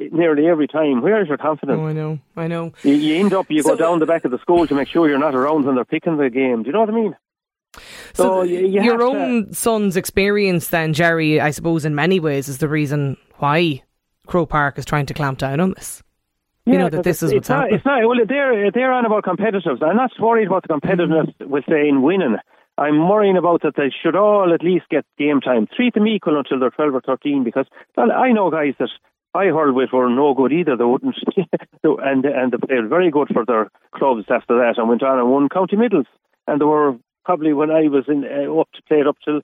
eh, 0.01 0.09
nearly 0.11 0.49
every 0.49 0.67
time, 0.67 1.03
where 1.03 1.23
is 1.23 1.29
your 1.29 1.37
confidence? 1.39 1.79
Oh, 1.81 1.87
I 1.87 1.93
know, 1.93 2.19
I 2.37 2.49
know. 2.49 2.73
You, 2.83 2.95
you 2.95 3.15
end 3.21 3.33
up, 3.33 3.47
you 3.49 3.63
So- 3.63 3.71
go 3.71 3.77
down 3.77 4.01
the 4.01 4.07
back 4.07 4.25
of 4.25 4.33
the 4.33 4.39
school 4.41 4.67
to 4.67 4.75
make 4.75 4.89
sure 4.89 5.09
you're 5.09 5.21
not 5.21 5.37
around 5.37 5.67
when 5.67 5.77
they're 5.77 5.85
picking 5.85 6.17
the 6.17 6.31
game. 6.31 6.65
Do 6.65 6.67
you 6.67 6.73
know 6.73 6.81
what 6.81 6.89
I 6.89 6.95
mean? 6.95 7.15
So, 8.13 8.25
So 8.25 8.43
you- 8.43 8.59
you 8.67 8.83
your 8.83 8.93
have 8.93 9.01
to- 9.01 9.07
own 9.07 9.53
son's 9.53 9.97
experience, 9.97 10.69
then, 10.69 10.93
Jerry, 10.93 11.41
I 11.41 11.51
suppose, 11.51 11.85
in 11.85 11.95
many 11.95 12.21
ways, 12.21 12.49
is 12.49 12.59
the 12.59 12.69
reason 12.69 13.17
why 13.39 13.83
Croke 14.27 14.51
Park 14.51 14.79
is 14.79 14.85
trying 14.85 15.07
to 15.07 15.15
clamp 15.15 15.39
down 15.39 15.61
on 15.61 15.71
this. 15.71 16.03
You 16.67 16.79
know 16.79 16.89
that 16.89 17.03
this 17.05 17.23
is 17.23 17.35
what's 17.35 17.49
not, 17.51 17.57
happening. 17.59 17.75
It's 17.77 17.85
not. 17.85 18.07
Well, 18.09 18.19
they're 18.27 18.71
they're 18.71 18.93
on 18.93 19.05
about 19.05 19.25
competitiveness. 19.25 19.83
I'm 19.83 19.97
not 19.97 20.13
worried 20.19 20.47
about 20.47 20.63
the 20.63 20.69
competitiveness 20.69 21.35
Mm-hmm. 21.39 21.51
with 21.51 21.65
saying 21.69 22.01
winning. 22.01 22.37
I'm 22.79 23.07
worrying 23.09 23.37
about 23.37 23.61
that 23.63 23.77
they 23.77 23.91
should 24.03 24.17
all 24.17 24.53
at 24.53 24.63
least 24.65 24.87
get 24.91 25.05
game 25.19 25.41
time. 25.43 25.69
Treat 25.77 25.93
them 25.95 26.07
equal 26.09 26.39
until 26.39 26.59
they're 26.59 26.71
12 26.71 26.95
or 26.95 27.01
13 27.03 27.45
because 27.45 27.67
well, 27.97 28.11
I 28.11 28.33
know 28.33 28.51
guys 28.51 28.75
that 28.79 28.89
I 29.35 29.47
hurled 29.47 29.77
with 29.77 29.91
were 29.93 30.09
no 30.09 30.33
good 30.33 30.53
either. 30.53 30.75
They 30.77 30.85
wouldn't, 30.85 31.17
and 31.85 32.25
and 32.25 32.53
they 32.53 32.57
played 32.57 32.89
very 32.89 33.11
good 33.11 33.29
for 33.35 33.45
their 33.45 33.69
clubs 33.95 34.25
after 34.31 34.57
that 34.57 34.79
and 34.79 34.89
went 34.89 35.03
on 35.03 35.19
and 35.19 35.31
won 35.31 35.51
county 35.51 35.77
middles. 35.77 36.07
And 36.47 36.61
they 36.61 36.65
were 36.65 36.97
probably 37.25 37.53
when 37.53 37.71
I 37.71 37.89
was 37.89 38.05
in 38.09 38.25
uh, 38.25 38.53
up 38.61 38.69
to 38.75 38.83
played 38.89 39.07
up 39.07 39.17
till 39.25 39.41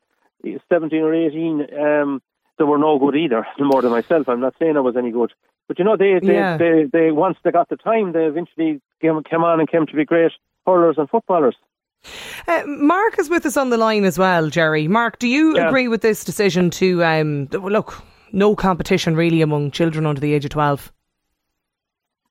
17 0.68 1.00
or 1.02 1.14
18. 1.14 1.66
Um, 1.78 2.22
they 2.58 2.64
were 2.64 2.78
no 2.78 2.98
good 2.98 3.16
either, 3.16 3.46
more 3.58 3.82
than 3.82 3.90
myself. 3.90 4.28
I'm 4.28 4.40
not 4.40 4.54
saying 4.58 4.76
I 4.76 4.80
was 4.80 4.96
any 4.96 5.10
good. 5.10 5.32
But 5.68 5.78
you 5.78 5.84
know, 5.84 5.96
they 5.96 6.18
they, 6.20 6.34
Yeah. 6.34 6.56
they, 6.56 6.84
they 6.92 7.10
once 7.10 7.38
they 7.44 7.50
got 7.50 7.68
the 7.68 7.76
time, 7.76 8.12
they 8.12 8.24
eventually 8.24 8.80
came, 9.00 9.22
came 9.22 9.44
on 9.44 9.60
and 9.60 9.70
came 9.70 9.86
to 9.86 9.94
be 9.96 10.04
great 10.04 10.32
hurlers 10.66 10.96
and 10.98 11.08
footballers. 11.08 11.56
Uh, 12.48 12.62
Mark 12.66 13.18
is 13.18 13.28
with 13.28 13.44
us 13.46 13.56
on 13.56 13.70
the 13.70 13.76
line 13.76 14.04
as 14.04 14.18
well, 14.18 14.48
Jerry. 14.48 14.88
Mark, 14.88 15.18
do 15.18 15.28
you 15.28 15.56
Yeah. 15.56 15.68
agree 15.68 15.86
with 15.88 16.00
this 16.02 16.24
decision 16.24 16.70
to 16.70 17.04
um, 17.04 17.46
look 17.52 18.02
no 18.32 18.56
competition 18.56 19.14
really 19.16 19.42
among 19.42 19.70
children 19.70 20.06
under 20.06 20.20
the 20.20 20.32
age 20.34 20.44
of 20.44 20.50
twelve? 20.50 20.92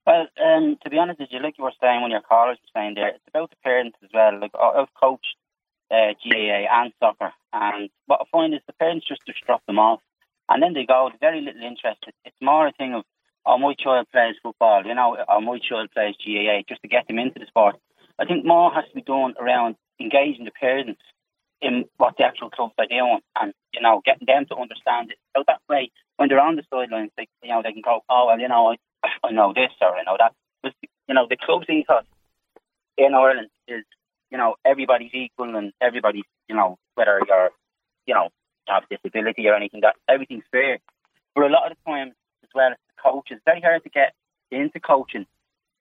Well, 0.09 0.25
um, 0.43 0.75
to 0.83 0.89
be 0.89 0.97
honest 0.97 1.19
with 1.19 1.29
you, 1.31 1.39
like 1.39 1.59
you 1.59 1.63
were 1.63 1.79
saying 1.79 2.01
when 2.01 2.09
your 2.09 2.21
callers 2.21 2.57
were 2.57 2.81
saying 2.81 2.95
there, 2.95 3.09
it's 3.09 3.27
about 3.27 3.51
the 3.51 3.57
parents 3.63 3.95
as 4.03 4.09
well. 4.11 4.39
Like 4.41 4.49
I've 4.59 4.91
coached 4.99 5.37
uh, 5.91 6.17
GAA 6.25 6.65
and 6.65 6.91
soccer, 6.99 7.31
and 7.53 7.91
what 8.07 8.21
I 8.21 8.25
find 8.31 8.55
is 8.55 8.61
the 8.65 8.73
parents 8.73 9.07
just 9.07 9.21
just 9.27 9.45
drop 9.45 9.63
them 9.67 9.77
off, 9.77 9.99
and 10.49 10.63
then 10.63 10.73
they 10.73 10.87
go 10.87 11.05
with 11.05 11.19
very 11.21 11.41
little 11.41 11.61
interest. 11.61 11.99
It's 12.25 12.41
more 12.41 12.65
a 12.65 12.71
thing 12.71 12.95
of, 12.95 13.03
oh, 13.45 13.59
my 13.59 13.75
child 13.77 14.07
plays 14.11 14.33
football, 14.41 14.83
you 14.83 14.95
know, 14.95 15.15
or 15.29 15.41
my 15.41 15.59
child 15.59 15.91
plays 15.93 16.15
GAA, 16.25 16.63
just 16.67 16.81
to 16.81 16.87
get 16.87 17.07
them 17.07 17.19
into 17.19 17.37
the 17.37 17.45
sport. 17.45 17.75
I 18.17 18.25
think 18.25 18.43
more 18.43 18.73
has 18.73 18.85
to 18.89 18.95
be 18.95 19.03
done 19.03 19.35
around 19.39 19.75
engaging 20.01 20.45
the 20.45 20.57
parents 20.59 21.01
in 21.61 21.85
what 21.97 22.15
the 22.17 22.23
actual 22.25 22.49
clubs 22.49 22.73
are 22.79 22.87
doing, 22.89 23.19
and 23.39 23.53
you 23.75 23.81
know, 23.81 24.01
getting 24.03 24.25
them 24.25 24.47
to 24.47 24.55
understand 24.55 25.11
it. 25.11 25.19
So 25.37 25.43
that 25.45 25.61
way, 25.69 25.91
when 26.17 26.29
they're 26.29 26.41
on 26.41 26.55
the 26.55 26.63
sidelines, 26.73 27.11
they 27.15 27.27
you 27.43 27.49
know 27.49 27.61
they 27.63 27.73
can 27.73 27.85
go, 27.85 28.01
oh 28.09 28.25
well, 28.25 28.39
you 28.39 28.47
know, 28.47 28.73
I, 28.73 28.77
I 29.23 29.31
know 29.31 29.53
this 29.53 29.71
or 29.81 29.95
I 29.95 30.03
know 30.03 30.17
that. 30.17 30.33
But, 30.61 30.73
you 31.07 31.15
know, 31.15 31.27
the 31.29 31.37
club's 31.37 31.69
ethos 31.69 32.03
in 32.97 33.13
Ireland 33.13 33.49
is, 33.67 33.83
you 34.31 34.37
know, 34.37 34.55
everybody's 34.65 35.13
equal 35.13 35.55
and 35.55 35.73
everybody's, 35.81 36.25
you 36.47 36.55
know, 36.55 36.77
whether 36.95 37.19
you're, 37.27 37.49
you 38.05 38.13
know, 38.13 38.29
have 38.67 38.83
disability 38.89 39.47
or 39.47 39.55
anything. 39.55 39.81
That 39.81 39.95
everything's 40.07 40.43
fair. 40.51 40.79
But 41.35 41.45
a 41.45 41.47
lot 41.47 41.71
of 41.71 41.77
the 41.77 41.91
time, 41.91 42.09
as 42.43 42.49
well, 42.53 42.71
as 42.71 42.77
the 42.95 43.01
coaches, 43.01 43.37
it's 43.37 43.45
very 43.45 43.61
hard 43.61 43.83
to 43.83 43.89
get 43.89 44.13
into 44.51 44.79
coaching 44.79 45.25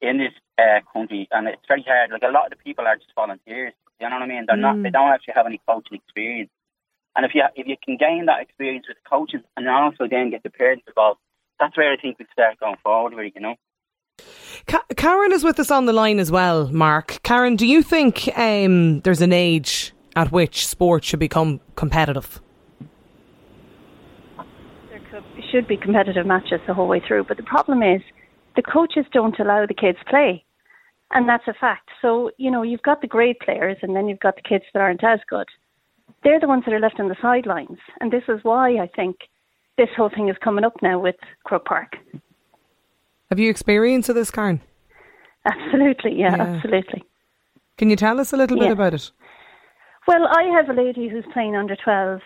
in 0.01 0.19
this 0.19 0.33
uh, 0.59 0.81
country, 0.93 1.29
and 1.31 1.49
it's 1.49 1.63
very 1.67 1.85
hard. 1.87 2.11
Like 2.11 2.23
a 2.23 2.33
lot 2.33 2.47
of 2.47 2.51
the 2.51 2.65
people 2.65 2.87
are 2.87 2.97
just 2.97 3.15
volunteers. 3.15 3.73
You 4.01 4.09
know 4.09 4.17
what 4.17 4.23
I 4.23 4.27
mean? 4.27 4.45
They're 4.47 4.57
mm. 4.57 4.61
not. 4.61 4.83
They 4.83 4.91
don't 4.91 5.11
actually 5.11 5.35
have 5.35 5.47
any 5.47 5.61
coaching 5.67 5.99
experience. 5.99 6.51
And 7.17 7.27
if 7.27 7.35
you 7.35 7.43
if 7.57 7.67
you 7.67 7.77
can 7.83 7.97
gain 7.97 8.27
that 8.27 8.43
experience 8.43 8.87
with 8.89 8.99
coaches, 9.09 9.41
and 9.57 9.69
also 9.69 10.07
then 10.09 10.31
get 10.31 10.43
the 10.43 10.51
parents 10.51 10.85
involved, 10.87 11.21
that's 11.61 11.77
where 11.77 11.93
I 11.93 11.97
think 11.97 12.19
we 12.19 12.27
start 12.33 12.59
going 12.61 12.77
forward. 12.83 13.15
Where 13.15 13.25
you 13.25 13.41
know. 13.41 13.55
Karen 14.97 15.33
is 15.33 15.45
with 15.45 15.59
us 15.61 15.71
on 15.71 15.87
the 15.87 15.93
line 15.93 16.19
as 16.19 16.31
well, 16.31 16.69
Mark. 16.69 17.21
Karen, 17.23 17.57
do 17.57 17.67
you 17.67 17.83
think 17.83 18.29
um, 18.37 19.01
there's 19.01 19.23
an 19.23 19.33
age 19.33 19.93
at 20.17 20.33
which 20.33 20.67
sport 20.67 21.05
should 21.05 21.21
become 21.21 21.61
competitive? 21.77 22.41
There 25.11 25.23
should 25.51 25.69
be 25.69 25.77
competitive 25.77 26.27
matches 26.27 26.61
the 26.67 26.75
whole 26.75 26.89
way 26.89 27.01
through, 27.07 27.25
but 27.25 27.37
the 27.37 27.43
problem 27.45 27.83
is 27.83 28.03
the 28.57 28.63
coaches 28.63 29.07
don't 29.13 29.39
allow 29.39 29.65
the 29.67 29.75
kids 29.75 29.99
play. 30.09 30.45
And 31.11 31.29
that's 31.29 31.47
a 31.49 31.55
fact. 31.55 31.89
So, 32.03 32.31
you 32.37 32.51
know, 32.51 32.63
you've 32.63 32.83
got 32.83 33.01
the 33.01 33.07
great 33.07 33.41
players 33.41 33.79
and 33.81 33.97
then 33.97 34.09
you've 34.09 34.21
got 34.21 34.37
the 34.37 34.43
kids 34.43 34.65
that 34.75 34.81
aren't 34.81 35.03
as 35.03 35.21
good. 35.29 35.47
They're 36.23 36.41
the 36.41 36.49
ones 36.49 36.65
that 36.67 36.75
are 36.75 36.81
left 36.81 37.01
on 37.01 37.09
the 37.09 37.17
sidelines. 37.23 37.79
And 38.01 38.13
this 38.13 38.25
is 38.29 38.41
why 38.43 38.77
I 38.77 38.91
think 38.95 39.17
this 39.79 39.89
whole 39.97 40.11
thing 40.11 40.29
is 40.29 40.37
coming 40.45 40.65
up 40.65 40.75
now 40.83 40.99
with 40.99 41.17
Croke 41.45 41.65
Park. 41.65 41.97
Have 43.31 43.39
you 43.39 43.49
experienced 43.49 44.13
this, 44.13 44.31
Karen? 44.31 44.61
Absolutely, 45.47 46.19
yeah, 46.19 46.37
yeah, 46.37 46.43
absolutely. 46.43 47.05
Can 47.79 47.89
you 47.89 47.97
tell 47.97 48.21
us 48.21 48.33
a 48.33 48.37
little 48.37 48.59
yeah. 48.59 48.65
bit 48.65 48.73
about 48.73 48.95
it? 48.95 49.11
Well, 50.07 50.27
I 50.27 50.43
have 50.57 50.69
a 50.69 50.73
lady 50.79 51.09
who's 51.09 51.25
playing 51.33 51.55
under 51.55 51.77
12s, 51.77 52.21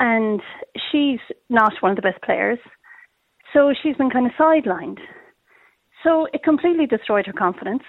and 0.00 0.40
she's 0.90 1.20
not 1.48 1.72
one 1.80 1.92
of 1.92 1.96
the 1.96 2.02
best 2.02 2.22
players. 2.22 2.58
So 3.52 3.72
she's 3.82 3.96
been 3.96 4.10
kind 4.10 4.26
of 4.26 4.32
sidelined. 4.32 4.98
So 6.02 6.26
it 6.32 6.42
completely 6.42 6.86
destroyed 6.86 7.26
her 7.26 7.32
confidence. 7.32 7.82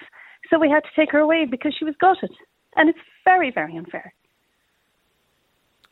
So 0.50 0.58
we 0.58 0.68
had 0.68 0.80
to 0.80 0.90
take 0.94 1.12
her 1.12 1.18
away 1.18 1.46
because 1.50 1.74
she 1.78 1.84
was 1.84 1.94
gutted. 2.00 2.30
And 2.76 2.88
it's 2.88 2.98
very, 3.24 3.50
very 3.50 3.76
unfair. 3.76 4.12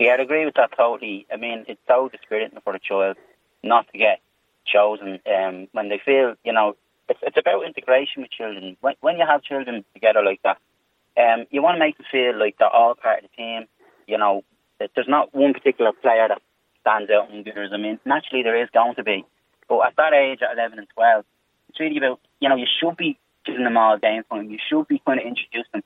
Yeah, 0.01 0.15
I'd 0.15 0.21
agree 0.21 0.47
with 0.47 0.55
that 0.55 0.71
totally. 0.75 1.27
I 1.31 1.37
mean, 1.37 1.67
it's 1.69 1.81
so 1.87 2.09
dispiriting 2.09 2.59
for 2.65 2.75
a 2.75 2.81
child 2.81 3.19
not 3.63 3.87
to 3.93 3.99
get 3.99 4.21
chosen 4.65 5.21
um, 5.29 5.69
when 5.73 5.91
they 5.91 6.01
feel, 6.03 6.37
you 6.43 6.55
know, 6.55 6.75
it's, 7.11 7.21
it's 7.23 7.37
about 7.37 7.67
integration 7.67 8.23
with 8.23 8.31
children. 8.31 8.79
When, 8.81 8.95
when 9.03 9.19
you 9.19 9.27
have 9.29 9.43
children 9.43 9.85
together 9.93 10.23
like 10.25 10.41
that, 10.43 10.57
um, 11.19 11.45
you 11.51 11.61
want 11.61 11.75
to 11.75 11.79
make 11.79 11.99
them 11.99 12.07
feel 12.11 12.39
like 12.39 12.57
they're 12.59 12.75
all 12.75 12.95
part 12.95 13.23
of 13.23 13.31
the 13.31 13.37
team. 13.37 13.67
You 14.07 14.17
know, 14.17 14.43
that 14.79 14.91
there's 14.95 15.07
not 15.07 15.35
one 15.35 15.53
particular 15.53 15.93
player 15.93 16.27
that 16.29 16.41
stands 16.81 17.11
out 17.11 17.31
and 17.31 17.47
others. 17.47 17.71
I 17.75 17.77
mean, 17.77 18.01
naturally 18.07 18.43
there 18.43 18.63
is 18.63 18.71
going 18.73 18.95
to 18.95 19.03
be, 19.03 19.27
but 19.69 19.87
at 19.87 19.97
that 19.97 20.15
age, 20.15 20.39
at 20.41 20.57
11 20.57 20.79
and 20.79 20.89
12, 20.95 21.25
it's 21.69 21.79
really 21.79 21.99
about, 21.99 22.21
you 22.41 22.49
know, 22.49 22.57
you 22.57 22.67
should 22.81 22.97
be 22.97 23.19
giving 23.45 23.65
them 23.65 23.77
all 23.77 23.99
game 23.99 24.23
time. 24.31 24.51
You 24.51 24.59
should 24.67 24.89
be 24.89 25.03
kind 25.05 25.21
of 25.21 25.27
introduce 25.27 25.71
them. 25.73 25.83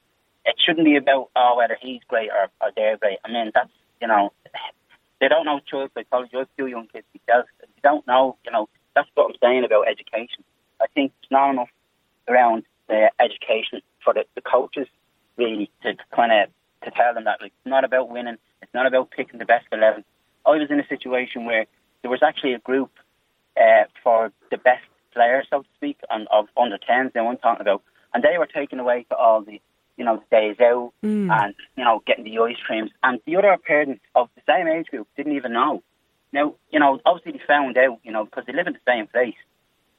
It 0.46 0.54
shouldn't 0.64 0.84
be 0.84 0.94
about, 0.94 1.30
oh, 1.34 1.56
whether 1.56 1.76
he's 1.80 2.00
great 2.06 2.30
or, 2.30 2.48
or 2.60 2.70
they're 2.76 2.96
great. 2.96 3.18
I 3.24 3.32
mean, 3.32 3.50
that's, 3.52 3.70
you 4.04 4.08
know, 4.08 4.34
they 5.18 5.28
don't 5.28 5.46
know 5.46 5.60
choice. 5.64 5.88
I 5.96 6.02
told 6.02 6.28
you, 6.30 6.40
I 6.40 6.44
two 6.58 6.66
young 6.66 6.88
kids 6.92 7.06
myself. 7.14 7.46
They 7.58 7.80
don't 7.82 8.06
know, 8.06 8.36
you 8.44 8.52
know, 8.52 8.68
that's 8.94 9.08
what 9.14 9.30
I'm 9.30 9.36
saying 9.42 9.64
about 9.64 9.88
education. 9.88 10.44
I 10.78 10.86
think 10.94 11.12
it's 11.22 11.30
not 11.30 11.50
enough 11.50 11.70
around 12.28 12.64
the 12.86 13.10
education 13.18 13.80
for 14.04 14.12
the, 14.12 14.26
the 14.34 14.42
coaches 14.42 14.88
really 15.38 15.70
to 15.82 15.94
kind 16.14 16.32
of 16.32 16.50
to 16.84 16.90
tell 16.90 17.14
them 17.14 17.24
that 17.24 17.40
like, 17.40 17.52
it's 17.58 17.70
not 17.70 17.84
about 17.84 18.10
winning. 18.10 18.36
It's 18.60 18.74
not 18.74 18.86
about 18.86 19.10
picking 19.10 19.38
the 19.38 19.46
best 19.46 19.64
eleven. 19.72 20.04
I 20.44 20.50
was 20.50 20.68
in 20.70 20.78
a 20.78 20.86
situation 20.86 21.46
where 21.46 21.64
there 22.02 22.10
was 22.10 22.22
actually 22.22 22.52
a 22.52 22.58
group 22.58 22.90
uh, 23.56 23.84
for 24.02 24.30
the 24.50 24.58
best 24.58 24.84
players, 25.14 25.46
so 25.48 25.62
to 25.62 25.68
speak, 25.76 25.98
and 26.10 26.28
of 26.30 26.48
under 26.60 26.76
tens. 26.76 27.12
They 27.14 27.22
weren't 27.22 27.40
talking 27.40 27.62
about, 27.62 27.82
and 28.12 28.22
they 28.22 28.36
were 28.36 28.46
taken 28.46 28.78
away 28.80 29.06
to 29.08 29.16
all 29.16 29.40
the 29.40 29.62
you 29.96 30.04
know 30.04 30.22
days 30.30 30.56
out 30.60 30.92
mm. 31.02 31.30
and 31.30 31.54
you 31.76 31.84
know 31.84 32.02
getting 32.06 32.24
the 32.24 32.38
ice 32.38 32.56
creams. 32.66 32.90
And 33.02 33.20
the 33.26 33.36
other 33.36 33.56
parents 33.64 34.02
of 34.14 34.28
the 34.34 34.42
same 34.46 34.68
age 34.68 34.86
group 34.86 35.08
didn't 35.16 35.36
even 35.36 35.52
know. 35.52 35.82
Now 36.32 36.54
you 36.70 36.80
know 36.80 37.00
obviously 37.04 37.32
they 37.32 37.44
found 37.46 37.76
out 37.76 37.98
you 38.02 38.12
know 38.12 38.24
because 38.24 38.44
they 38.46 38.52
live 38.52 38.66
in 38.66 38.74
the 38.74 38.90
same 38.90 39.06
place. 39.06 39.36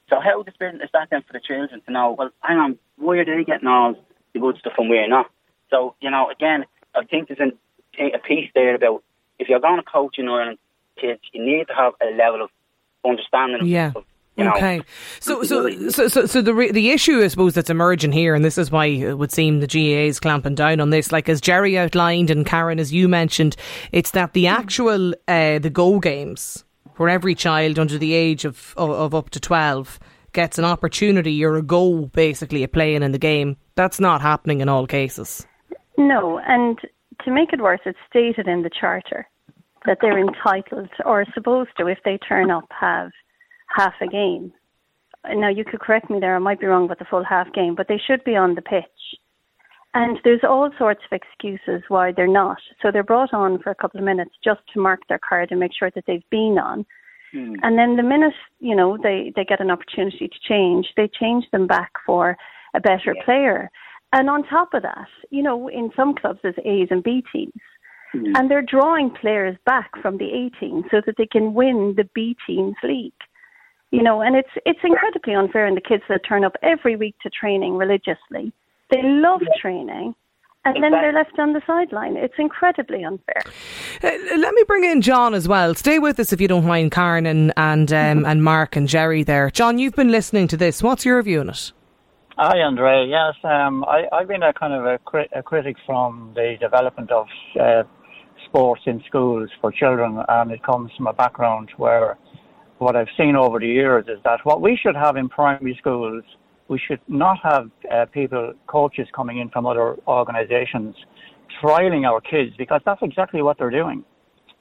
So 0.08 0.20
how 0.20 0.42
dispiriting 0.42 0.80
is 0.80 0.90
that 0.92 1.08
then 1.10 1.22
for 1.22 1.32
the 1.32 1.40
children 1.40 1.80
to 1.80 1.92
know? 1.92 2.14
Well, 2.16 2.30
hang 2.40 2.58
on, 2.58 2.78
why 2.96 3.16
are 3.18 3.24
they 3.24 3.42
getting 3.42 3.66
all 3.66 3.96
the 4.32 4.38
good 4.38 4.56
stuff 4.58 4.74
and 4.78 4.88
we're 4.88 5.08
not? 5.08 5.30
So 5.70 5.94
you 6.00 6.10
know, 6.10 6.30
again, 6.30 6.64
I 6.94 7.04
think 7.04 7.28
there's 7.28 7.40
an, 7.40 7.52
a 7.98 8.18
piece 8.18 8.50
there 8.54 8.74
about 8.74 9.02
if 9.38 9.48
you're 9.48 9.60
going 9.60 9.78
to 9.78 9.82
coach 9.82 10.18
in 10.18 10.28
Ireland 10.28 10.58
kids, 10.96 11.20
you 11.32 11.44
need 11.44 11.66
to 11.68 11.74
have 11.74 11.92
a 12.00 12.14
level 12.16 12.42
of 12.42 12.50
understanding 13.04 13.66
yeah. 13.66 13.92
of 13.94 14.04
okay. 14.38 14.82
So, 15.20 15.42
so, 15.42 15.88
so, 15.88 16.08
so, 16.08 16.26
so 16.26 16.42
the 16.42 16.54
re- 16.54 16.72
the 16.72 16.90
issue, 16.90 17.22
I 17.22 17.28
suppose, 17.28 17.54
that's 17.54 17.70
emerging 17.70 18.12
here, 18.12 18.34
and 18.34 18.44
this 18.44 18.58
is 18.58 18.70
why 18.70 18.86
it 18.86 19.18
would 19.18 19.32
seem 19.32 19.60
the 19.60 19.66
GAA 19.66 20.08
is 20.08 20.20
clamping 20.20 20.54
down 20.54 20.80
on 20.80 20.90
this. 20.90 21.12
Like 21.12 21.28
as 21.28 21.40
Jerry 21.40 21.78
outlined, 21.78 22.30
and 22.30 22.44
Karen, 22.44 22.78
as 22.78 22.92
you 22.92 23.08
mentioned, 23.08 23.56
it's 23.92 24.10
that 24.12 24.32
the 24.32 24.46
actual 24.46 25.14
uh, 25.28 25.58
the 25.58 25.70
go 25.70 25.98
games, 25.98 26.64
where 26.96 27.08
every 27.08 27.34
child 27.34 27.78
under 27.78 27.98
the 27.98 28.14
age 28.14 28.44
of, 28.44 28.74
of, 28.76 28.90
of 28.90 29.14
up 29.14 29.30
to 29.30 29.40
twelve 29.40 29.98
gets 30.32 30.58
an 30.58 30.64
opportunity 30.64 31.42
or 31.44 31.56
a 31.56 31.62
go, 31.62 32.06
basically, 32.06 32.62
at 32.62 32.72
playing 32.72 33.02
in 33.02 33.12
the 33.12 33.18
game. 33.18 33.56
That's 33.74 33.98
not 33.98 34.20
happening 34.20 34.60
in 34.60 34.68
all 34.68 34.86
cases. 34.86 35.46
No, 35.96 36.38
and 36.46 36.78
to 37.24 37.30
make 37.30 37.52
it 37.52 37.62
worse, 37.62 37.80
it's 37.86 37.98
stated 38.08 38.46
in 38.46 38.62
the 38.62 38.70
charter 38.70 39.26
that 39.86 39.98
they're 40.00 40.18
entitled 40.18 40.90
or 41.04 41.24
supposed 41.32 41.70
to, 41.78 41.86
if 41.86 41.98
they 42.04 42.18
turn 42.18 42.50
up, 42.50 42.66
have 42.70 43.12
half 43.76 43.94
a 44.00 44.06
game. 44.06 44.52
Now, 45.28 45.48
you 45.48 45.64
could 45.64 45.80
correct 45.80 46.08
me 46.08 46.20
there, 46.20 46.36
I 46.36 46.38
might 46.38 46.60
be 46.60 46.66
wrong 46.66 46.84
about 46.84 46.98
the 46.98 47.04
full 47.04 47.24
half 47.24 47.52
game, 47.52 47.74
but 47.74 47.88
they 47.88 48.00
should 48.04 48.22
be 48.24 48.36
on 48.36 48.54
the 48.54 48.62
pitch. 48.62 48.84
And 49.94 50.18
there's 50.24 50.44
all 50.44 50.70
sorts 50.78 51.00
of 51.10 51.18
excuses 51.18 51.82
why 51.88 52.12
they're 52.12 52.28
not. 52.28 52.58
So 52.82 52.90
they're 52.90 53.02
brought 53.02 53.32
on 53.32 53.58
for 53.60 53.70
a 53.70 53.74
couple 53.74 53.98
of 53.98 54.04
minutes 54.04 54.32
just 54.44 54.60
to 54.74 54.80
mark 54.80 55.00
their 55.08 55.18
card 55.18 55.50
and 55.50 55.58
make 55.58 55.72
sure 55.76 55.90
that 55.94 56.04
they've 56.06 56.30
been 56.30 56.58
on. 56.62 56.84
Hmm. 57.32 57.54
And 57.62 57.78
then 57.78 57.96
the 57.96 58.02
minute, 58.02 58.34
you 58.60 58.76
know, 58.76 58.98
they, 59.02 59.32
they 59.34 59.44
get 59.44 59.60
an 59.60 59.70
opportunity 59.70 60.28
to 60.28 60.48
change, 60.48 60.86
they 60.96 61.08
change 61.08 61.44
them 61.50 61.66
back 61.66 61.92
for 62.04 62.36
a 62.74 62.80
better 62.80 63.14
yeah. 63.16 63.24
player. 63.24 63.70
And 64.12 64.28
on 64.28 64.44
top 64.44 64.74
of 64.74 64.82
that, 64.82 65.08
you 65.30 65.42
know, 65.42 65.68
in 65.68 65.90
some 65.96 66.14
clubs 66.14 66.40
there's 66.42 66.58
A's 66.64 66.88
and 66.90 67.02
B 67.02 67.24
teams. 67.32 67.52
Hmm. 68.12 68.36
And 68.36 68.50
they're 68.50 68.62
drawing 68.62 69.10
players 69.10 69.56
back 69.64 69.90
from 70.02 70.18
the 70.18 70.26
A 70.26 70.60
team 70.60 70.84
so 70.90 71.00
that 71.06 71.16
they 71.16 71.26
can 71.26 71.54
win 71.54 71.94
the 71.96 72.08
B 72.14 72.36
team's 72.46 72.76
league. 72.82 73.12
You 73.96 74.02
know, 74.02 74.20
and 74.20 74.36
it's 74.36 74.50
it's 74.66 74.80
incredibly 74.84 75.34
unfair 75.34 75.66
in 75.66 75.74
the 75.74 75.80
kids 75.80 76.02
that 76.10 76.20
turn 76.28 76.44
up 76.44 76.54
every 76.62 76.96
week 76.96 77.14
to 77.22 77.30
training 77.30 77.76
religiously. 77.76 78.52
They 78.90 79.02
love 79.02 79.40
training 79.60 80.14
and 80.66 80.82
then 80.82 80.92
they're 80.92 81.12
left 81.12 81.38
on 81.38 81.52
the 81.54 81.62
sideline. 81.66 82.16
It's 82.16 82.34
incredibly 82.38 83.04
unfair. 83.04 83.42
Uh, 84.02 84.36
let 84.36 84.52
me 84.52 84.62
bring 84.66 84.84
in 84.84 85.00
John 85.00 85.32
as 85.32 85.48
well. 85.48 85.74
Stay 85.74 85.98
with 85.98 86.20
us 86.20 86.32
if 86.32 86.40
you 86.40 86.48
don't 86.48 86.66
mind, 86.66 86.92
Karen 86.92 87.24
and 87.24 87.54
and 87.56 87.90
um, 87.92 88.26
and 88.26 88.44
Mark 88.44 88.76
and 88.76 88.86
Jerry 88.86 89.22
there. 89.22 89.50
John, 89.50 89.78
you've 89.78 89.94
been 89.94 90.10
listening 90.10 90.46
to 90.48 90.58
this. 90.58 90.82
What's 90.82 91.06
your 91.06 91.22
view 91.22 91.40
on 91.40 91.48
it? 91.48 91.72
Hi, 92.36 92.58
Andre. 92.58 93.06
Yes, 93.08 93.34
um, 93.44 93.82
I, 93.84 94.04
have 94.12 94.28
been 94.28 94.42
a 94.42 94.52
kind 94.52 94.74
of 94.74 94.84
a, 94.84 94.98
crit- 94.98 95.30
a, 95.34 95.42
critic 95.42 95.76
from 95.86 96.32
the 96.34 96.56
development 96.60 97.10
of 97.10 97.28
uh, 97.58 97.84
sports 98.44 98.82
in 98.84 99.02
schools 99.06 99.48
for 99.58 99.72
children, 99.72 100.22
and 100.28 100.50
it 100.50 100.62
comes 100.62 100.90
from 100.98 101.06
a 101.06 101.14
background 101.14 101.70
where 101.78 102.18
what 102.78 102.96
I've 102.96 103.08
seen 103.16 103.36
over 103.36 103.58
the 103.58 103.66
years 103.66 104.04
is 104.08 104.18
that 104.24 104.40
what 104.44 104.60
we 104.60 104.78
should 104.80 104.96
have 104.96 105.16
in 105.16 105.28
primary 105.28 105.76
schools, 105.78 106.22
we 106.68 106.80
should 106.86 107.00
not 107.08 107.38
have 107.42 107.70
uh, 107.92 108.06
people, 108.06 108.52
coaches 108.66 109.06
coming 109.14 109.38
in 109.38 109.48
from 109.50 109.66
other 109.66 109.96
organizations 110.06 110.94
trialing 111.62 112.06
our 112.06 112.20
kids 112.20 112.52
because 112.58 112.80
that's 112.84 113.00
exactly 113.02 113.42
what 113.42 113.58
they're 113.58 113.70
doing. 113.70 114.04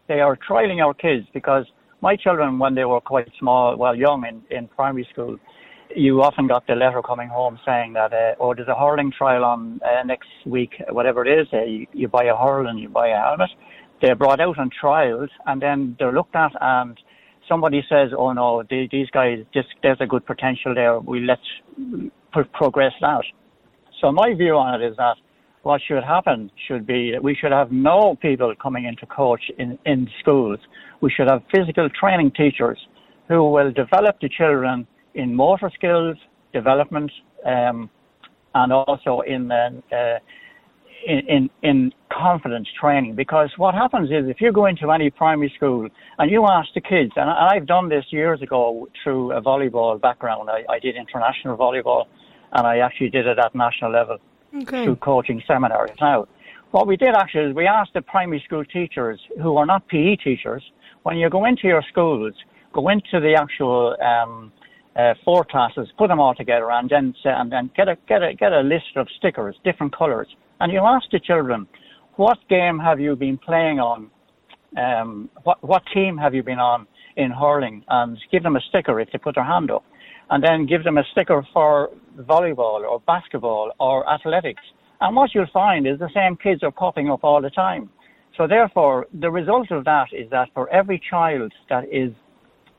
They 0.08 0.20
are 0.22 0.38
trialing 0.38 0.84
our 0.84 0.94
kids 0.94 1.26
because 1.34 1.66
my 2.02 2.16
children, 2.16 2.60
when 2.60 2.76
they 2.76 2.86
were 2.86 3.02
quite 3.02 3.30
small, 3.40 3.76
well, 3.76 3.96
young 3.96 4.26
in, 4.26 4.42
in 4.56 4.68
primary 4.68 5.08
school, 5.12 5.38
you 5.96 6.22
often 6.22 6.48
got 6.48 6.66
the 6.68 6.76
letter 6.76 7.02
coming 7.02 7.30
home 7.30 7.60
saying 7.66 7.94
that, 7.94 8.14
uh, 8.14 8.36
oh, 8.40 8.54
there's 8.54 8.68
a 8.68 8.76
hurling 8.76 9.12
trial 9.12 9.44
on 9.44 9.80
uh, 9.84 10.04
next 10.04 10.30
week, 10.46 10.74
whatever 10.90 11.26
it 11.26 11.40
is. 11.40 11.48
Uh, 11.54 11.64
you, 11.64 11.88
you 11.94 12.08
buy 12.08 12.26
a 12.26 12.36
hurl 12.36 12.68
and 12.68 12.80
you 12.80 12.90
buy 12.90 13.08
a 13.08 13.20
helmet. 13.20 13.50
They're 14.02 14.16
brought 14.16 14.40
out 14.40 14.60
on 14.60 14.70
trials 14.70 15.30
and 15.46 15.62
then 15.62 15.96
they're 15.98 16.12
looked 16.12 16.36
at 16.36 16.52
and 16.62 17.00
somebody 17.48 17.84
says, 17.90 18.12
"Oh 18.18 18.34
no, 18.34 18.64
they, 18.70 18.88
these 18.92 19.10
guys 19.12 19.40
just 19.54 19.70
there's 19.84 19.98
a 20.00 20.08
good 20.08 20.26
potential 20.26 20.74
there. 20.74 21.00
We 21.00 21.22
let's 21.22 21.42
progress 22.54 22.94
that." 23.02 23.24
So 24.02 24.12
my 24.12 24.34
view 24.34 24.56
on 24.56 24.82
it 24.82 24.86
is 24.86 24.96
that 24.98 25.16
what 25.64 25.82
should 25.88 26.04
happen 26.04 26.52
should 26.68 26.86
be 26.86 27.12
that 27.12 27.24
we 27.24 27.34
should 27.34 27.52
have 27.52 27.72
no 27.72 28.16
people 28.22 28.54
coming 28.62 28.86
into 28.86 29.06
coach 29.08 29.42
in, 29.58 29.80
in 29.86 30.08
schools. 30.20 30.60
We 31.02 31.10
should 31.12 31.28
have 31.28 31.42
physical 31.54 31.90
training 31.90 32.32
teachers 32.32 32.78
who 33.28 33.50
will 33.50 33.72
develop 33.72 34.20
the 34.22 34.30
children 34.30 34.86
in 35.16 35.34
motor 35.34 35.72
skills 35.74 36.18
development 36.54 37.12
um, 37.46 37.90
and 38.54 38.72
also 38.72 39.22
in 39.22 39.52
uh, 39.52 40.20
in, 41.06 41.20
in, 41.28 41.50
in 41.64 41.94
confidence 42.12 42.68
training 42.80 43.16
because 43.16 43.50
what 43.58 43.76
happens 43.76 44.10
is 44.10 44.28
if 44.28 44.42
you 44.42 44.52
go 44.52 44.66
into 44.66 44.92
any 44.92 45.10
primary 45.10 45.52
school 45.56 45.88
and 46.18 46.32
you 46.32 46.46
ask 46.48 46.70
the 46.74 46.82
kids, 46.82 47.12
and 47.16 47.30
I've 47.30 47.66
done 47.66 47.90
this 47.90 48.06
years 48.10 48.42
ago 48.42 48.88
through 49.04 49.34
a 49.34 49.42
volleyball 49.42 50.00
background, 50.00 50.50
I, 50.50 50.64
I 50.70 50.80
did 50.80 50.96
international 50.96 51.58
volleyball 51.58 52.06
and 52.54 52.66
I 52.66 52.80
actually 52.80 53.10
did 53.10 53.28
it 53.28 53.38
at 53.38 53.54
national 53.54 53.92
level 53.92 54.18
Okay. 54.62 54.86
through 54.86 54.96
coaching 54.98 55.44
seminars. 55.46 55.90
Now, 56.00 56.28
what 56.72 56.88
we 56.88 56.96
did 56.96 57.14
actually 57.14 57.50
is 57.50 57.56
we 57.56 57.68
asked 57.68 57.94
the 57.94 58.02
primary 58.02 58.42
school 58.46 58.64
teachers 58.64 59.20
who 59.42 59.58
are 59.58 59.66
not 59.66 59.88
PE 59.90 60.16
teachers, 60.18 60.64
when 61.04 61.18
you 61.18 61.30
go 61.30 61.46
into 61.46 61.68
your 61.68 61.84
schools, 61.90 62.34
go 62.74 62.88
into 62.90 63.20
the 63.20 63.36
actual 63.36 63.96
um, 64.02 64.52
uh, 64.96 65.14
four 65.24 65.44
classes, 65.44 65.90
put 65.98 66.08
them 66.08 66.20
all 66.20 66.34
together, 66.34 66.72
and 66.72 66.90
then 66.90 67.14
and 67.26 67.52
then 67.52 67.70
get 67.76 67.90
a 67.90 67.98
get 68.08 68.24
a 68.24 68.34
get 68.34 68.54
a 68.54 68.62
list 68.62 68.96
of 68.96 69.08
stickers, 69.18 69.56
different 69.64 69.96
colours, 69.96 70.28
and 70.66 70.74
you 70.74 70.80
ask 70.84 71.06
the 71.12 71.20
children, 71.20 71.68
what 72.16 72.40
game 72.50 72.80
have 72.80 73.00
you 73.00 73.16
been 73.16 73.38
playing 73.38 73.80
on? 73.80 74.10
Um, 74.76 75.30
what 75.44 75.64
what 75.64 75.84
team 75.94 76.18
have 76.18 76.34
you 76.34 76.42
been 76.42 76.58
on 76.58 76.88
in 77.18 77.30
hurling? 77.30 77.84
And 77.88 78.18
give 78.32 78.42
them 78.42 78.56
a 78.56 78.62
sticker 78.70 79.00
if 79.00 79.10
they 79.12 79.20
put 79.20 79.36
their 79.36 79.44
hand 79.44 79.70
up, 79.70 79.84
and 80.32 80.44
then 80.44 80.66
give 80.66 80.84
them 80.84 80.98
a 80.98 81.04
sticker 81.12 81.46
for 81.54 81.92
volleyball 82.22 82.82
or 82.82 83.00
basketball 83.02 83.74
or 83.80 84.10
athletics. 84.12 84.64
And 85.02 85.16
what 85.16 85.36
you'll 85.36 85.54
find 85.54 85.86
is 85.86 86.00
the 86.00 86.10
same 86.16 86.36
kids 86.36 86.64
are 86.64 86.72
popping 86.72 87.12
up 87.12 87.24
all 87.24 87.44
the 87.44 87.52
time. 87.52 87.92
So 88.36 88.48
therefore, 88.48 89.06
the 89.14 89.30
result 89.30 89.70
of 89.70 89.86
that 89.86 90.08
is 90.12 90.28
that 90.32 90.48
for 90.56 90.68
every 90.70 91.00
child 91.12 91.54
that 91.70 91.84
is 91.92 92.12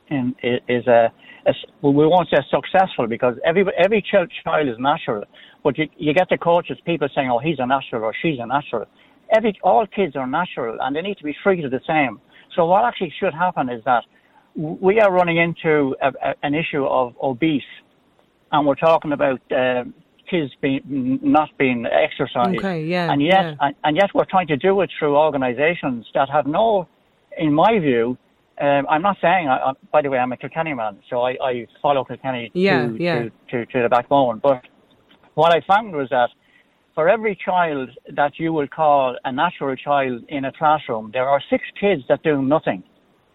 in, 0.09 0.35
is 0.43 0.87
a, 0.87 1.13
a 1.47 1.53
well, 1.83 1.93
we 1.93 2.07
won't 2.07 2.29
say 2.29 2.39
successful 2.51 3.07
because 3.07 3.37
every 3.45 3.65
every 3.79 4.03
child, 4.03 4.31
child 4.45 4.69
is 4.69 4.77
natural, 4.79 5.25
but 5.65 5.77
you, 5.79 5.89
you 5.97 6.15
get 6.15 6.29
the 6.29 6.39
coaches, 6.39 6.79
people 6.85 7.09
saying, 7.15 7.31
oh, 7.31 7.39
he's 7.39 7.59
a 7.59 7.67
natural 7.67 8.05
or 8.05 8.15
she's 8.23 8.39
a 8.41 8.47
natural. 8.47 8.87
Every 9.35 9.59
all 9.63 9.87
kids 9.87 10.15
are 10.17 10.27
natural 10.27 10.79
and 10.81 10.95
they 10.95 11.03
need 11.03 11.19
to 11.19 11.25
be 11.25 11.35
treated 11.43 11.71
the 11.71 11.81
same. 11.87 12.21
So 12.55 12.67
what 12.67 12.85
actually 12.85 13.13
should 13.21 13.35
happen 13.35 13.69
is 13.69 13.83
that 13.85 14.05
we 14.55 15.01
are 15.01 15.13
running 15.13 15.37
into 15.37 15.95
a, 16.01 16.09
a, 16.09 16.35
an 16.43 16.55
issue 16.55 16.85
of 16.85 17.15
obese, 17.23 17.63
and 18.53 18.67
we're 18.67 18.75
talking 18.75 19.13
about 19.13 19.41
uh, 19.53 19.85
kids 20.31 20.53
being 20.61 21.19
not 21.23 21.51
being 21.59 21.87
exercised. 21.87 22.59
Okay, 22.59 22.85
yeah, 22.85 23.13
And 23.13 23.23
yet, 23.23 23.33
yeah. 23.33 23.55
and, 23.61 23.75
and 23.85 23.97
yet 23.97 24.11
we're 24.15 24.25
trying 24.25 24.47
to 24.49 24.57
do 24.57 24.81
it 24.81 24.91
through 24.99 25.17
organisations 25.17 26.07
that 26.15 26.29
have 26.31 26.47
no, 26.47 26.89
in 27.39 27.53
my 27.53 27.79
view, 27.79 28.17
um, 28.61 28.87
I'm 28.89 29.03
not 29.03 29.17
saying. 29.21 29.49
I, 29.49 29.57
I, 29.57 29.73
by 29.93 30.03
the 30.03 30.11
way, 30.11 30.19
I'm 30.19 30.33
a 30.33 30.37
Kilkenny 30.37 30.75
man, 30.75 30.99
so 31.11 31.23
I, 31.23 31.33
I 31.43 31.67
follow 31.83 32.05
Kilkenny 32.05 32.51
Yeah, 32.55 32.89
to, 32.89 32.97
yeah. 32.99 33.23
To, 33.23 33.31
to 33.51 33.67
to 33.67 33.83
the 33.83 33.89
backbone. 33.89 34.41
But 34.43 34.63
what 35.35 35.53
I 35.53 35.61
found 35.67 35.95
was 35.95 36.09
that 36.11 36.31
for 36.95 37.09
every 37.09 37.39
child 37.45 37.91
that 38.15 38.39
you 38.39 38.53
will 38.55 38.69
call 38.69 39.17
a 39.25 39.33
natural 39.33 39.77
child 39.77 40.25
in 40.29 40.47
a 40.47 40.53
classroom, 40.53 41.11
there 41.13 41.29
are 41.29 41.41
six 41.51 41.65
kids 41.79 42.03
that 42.09 42.23
do 42.23 42.41
nothing, 42.41 42.83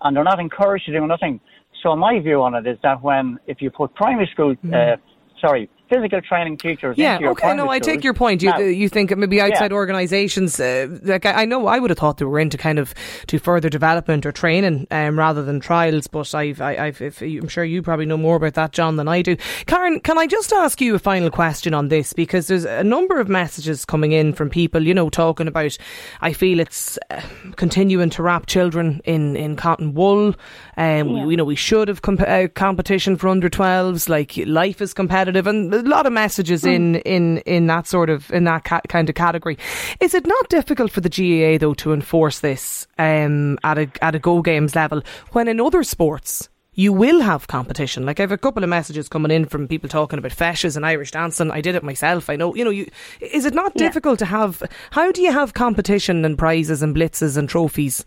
and 0.02 0.16
they're 0.16 0.24
not 0.24 0.40
encouraged 0.40 0.86
to 0.88 0.92
do 0.92 1.06
nothing. 1.06 1.40
So 1.84 1.96
my 1.96 2.20
view 2.20 2.42
on 2.42 2.56
it 2.56 2.66
is 2.66 2.78
that 2.82 3.02
when 3.04 3.38
if 3.46 3.62
you 3.62 3.70
put 3.70 3.94
primary 3.94 4.30
school, 4.34 4.56
uh, 4.74 4.96
sorry, 5.40 5.70
physical 5.92 6.22
training 6.22 6.58
teachers. 6.58 6.98
Yeah, 6.98 7.20
okay, 7.22 7.54
no, 7.54 7.70
I 7.70 7.80
take 7.80 8.04
your 8.04 8.14
point. 8.14 8.42
You 8.42 8.50
Now- 8.50 8.60
you 8.60 8.88
think 8.90 9.16
maybe 9.18 9.42
outside 9.42 9.72
Yeah. 9.72 9.76
organisations, 9.78 10.60
uh, 10.60 10.88
like 11.04 11.26
I, 11.26 11.42
I 11.42 11.46
know 11.46 11.68
I 11.68 11.80
would 11.80 11.90
have 11.90 11.98
thought 12.00 12.18
they 12.18 12.26
were 12.26 12.40
into 12.40 12.58
kind 12.58 12.80
of 12.80 12.94
to 13.28 13.38
further 13.40 13.70
development 13.70 14.26
or 14.26 14.32
training 14.32 14.88
um, 14.92 15.20
rather 15.20 15.44
than 15.44 15.60
trials. 15.60 16.08
But 16.08 16.34
I've, 16.34 16.62
I, 16.62 16.78
I've, 16.78 17.02
if, 17.02 17.22
I'm 17.22 17.48
sure 17.50 17.64
you 17.66 17.82
probably 17.82 18.06
know 18.06 18.18
more 18.18 18.38
about 18.38 18.54
that, 18.54 18.72
John, 18.72 18.96
than 18.96 19.08
I 19.08 19.22
do. 19.22 19.36
Karen, 19.66 20.00
can 20.00 20.18
I 20.18 20.28
just 20.28 20.54
ask 20.54 20.80
you 20.82 20.96
a 20.96 21.00
final 21.00 21.30
question 21.30 21.74
on 21.74 21.90
this 21.90 22.14
because 22.14 22.48
there's 22.48 22.66
a 22.66 22.84
number 22.84 23.20
of 23.20 23.28
messages 23.28 23.84
coming 23.86 24.14
in 24.14 24.34
from 24.34 24.50
people, 24.50 24.86
you 24.88 24.94
know, 24.94 25.10
talking 25.10 25.48
about. 25.48 25.78
I 26.22 26.32
feel 26.34 26.60
it's 26.60 26.98
uh, 27.10 27.22
continuing 27.58 28.10
to 28.12 28.24
wrap 28.24 28.46
children 28.46 29.02
in 29.04 29.36
in 29.36 29.56
cotton 29.58 29.94
wool. 29.94 30.36
Um, 30.78 31.26
we, 31.26 31.32
you 31.32 31.38
know, 31.38 31.44
we 31.46 31.56
should 31.56 31.88
have 31.90 32.02
comp- 32.02 32.22
uh, 32.22 32.48
competition 32.56 33.18
for 33.18 33.28
under 33.28 33.50
12s. 33.50 34.08
Like 34.10 34.38
life 34.48 34.82
is 34.82 34.94
competitive, 34.94 35.48
and 35.48 35.72
a 35.82 35.89
lot 35.89 36.06
of 36.06 36.13
messages 36.13 36.65
in 36.65 36.96
in 36.98 37.39
in 37.39 37.67
that 37.67 37.88
sort 37.88 38.10
of 38.10 38.32
in 38.32 38.46
that 38.46 38.63
ca- 38.63 38.82
kind 38.88 39.10
of 39.10 39.15
category. 39.15 39.58
Is 40.00 40.13
it 40.13 40.26
not 40.26 40.50
difficult 40.50 40.91
for 40.91 41.02
the 41.02 41.10
GAA 41.10 41.58
though 41.60 41.74
to 41.76 41.94
enforce 41.94 42.39
this 42.39 42.88
um, 42.98 43.58
at 43.63 43.78
a 43.78 43.89
at 44.02 44.15
a 44.15 44.20
go 44.20 44.41
games 44.41 44.76
level 44.76 45.02
when 45.32 45.48
in 45.48 45.60
other 45.60 45.84
sports? 45.84 46.48
You 46.74 46.94
will 46.94 47.20
have 47.20 47.48
competition. 47.48 48.06
Like 48.06 48.22
I 48.22 48.24
have 48.24 48.32
a 48.32 48.38
couple 48.38 48.63
of 48.63 48.70
messages 48.70 49.10
coming 49.10 49.30
in 49.30 49.46
from 49.46 49.67
people 49.67 49.89
talking 49.89 50.17
about 50.17 50.32
feises 50.32 50.78
and 50.78 50.86
Irish 50.86 51.12
dancing. 51.12 51.52
I 51.52 51.60
did 51.60 51.76
it 51.76 51.84
myself. 51.84 52.30
I 52.30 52.38
know. 52.38 52.56
You 52.56 52.63
know. 52.63 52.72
You 52.72 52.89
is 53.20 53.44
it 53.46 53.54
not 53.54 53.74
Yeah. 53.76 53.88
difficult 53.88 54.20
to 54.20 54.26
have? 54.26 54.63
How 54.91 55.12
do 55.12 55.22
you 55.22 55.34
have 55.34 55.54
competition 55.54 56.24
and 56.24 56.38
prizes 56.38 56.82
and 56.82 56.96
blitzes 56.96 57.36
and 57.36 57.50
trophies 57.50 58.06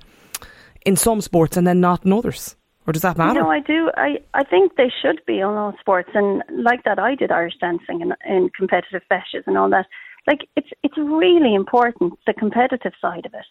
in 0.87 0.97
some 0.97 1.21
sports 1.21 1.59
and 1.59 1.67
then 1.67 1.81
not 1.81 2.07
in 2.07 2.13
others? 2.15 2.57
Or 2.87 2.93
does 2.93 3.03
that 3.03 3.17
matter? 3.17 3.41
No, 3.41 3.51
I 3.51 3.61
do. 3.61 3.91
I, 3.97 4.19
I 4.35 4.45
think 4.45 4.77
they 4.77 4.93
should 5.03 5.21
be 5.27 5.41
on 5.41 5.57
all 5.57 5.75
sports, 5.81 6.11
and 6.15 6.43
like 6.51 6.85
that, 6.85 6.99
I 6.99 7.15
did 7.15 7.31
Irish 7.31 7.55
dancing 7.61 8.03
and, 8.03 8.15
and 8.25 8.53
competitive 8.53 9.03
feises 9.11 9.47
and 9.47 9.57
all 9.57 9.71
that. 9.71 9.87
Like 10.27 10.41
it's 10.57 10.69
it's 10.83 10.97
really 10.99 11.55
important 11.55 12.19
the 12.27 12.35
competitive 12.35 12.93
side 13.01 13.27
of 13.27 13.35
it, 13.35 13.47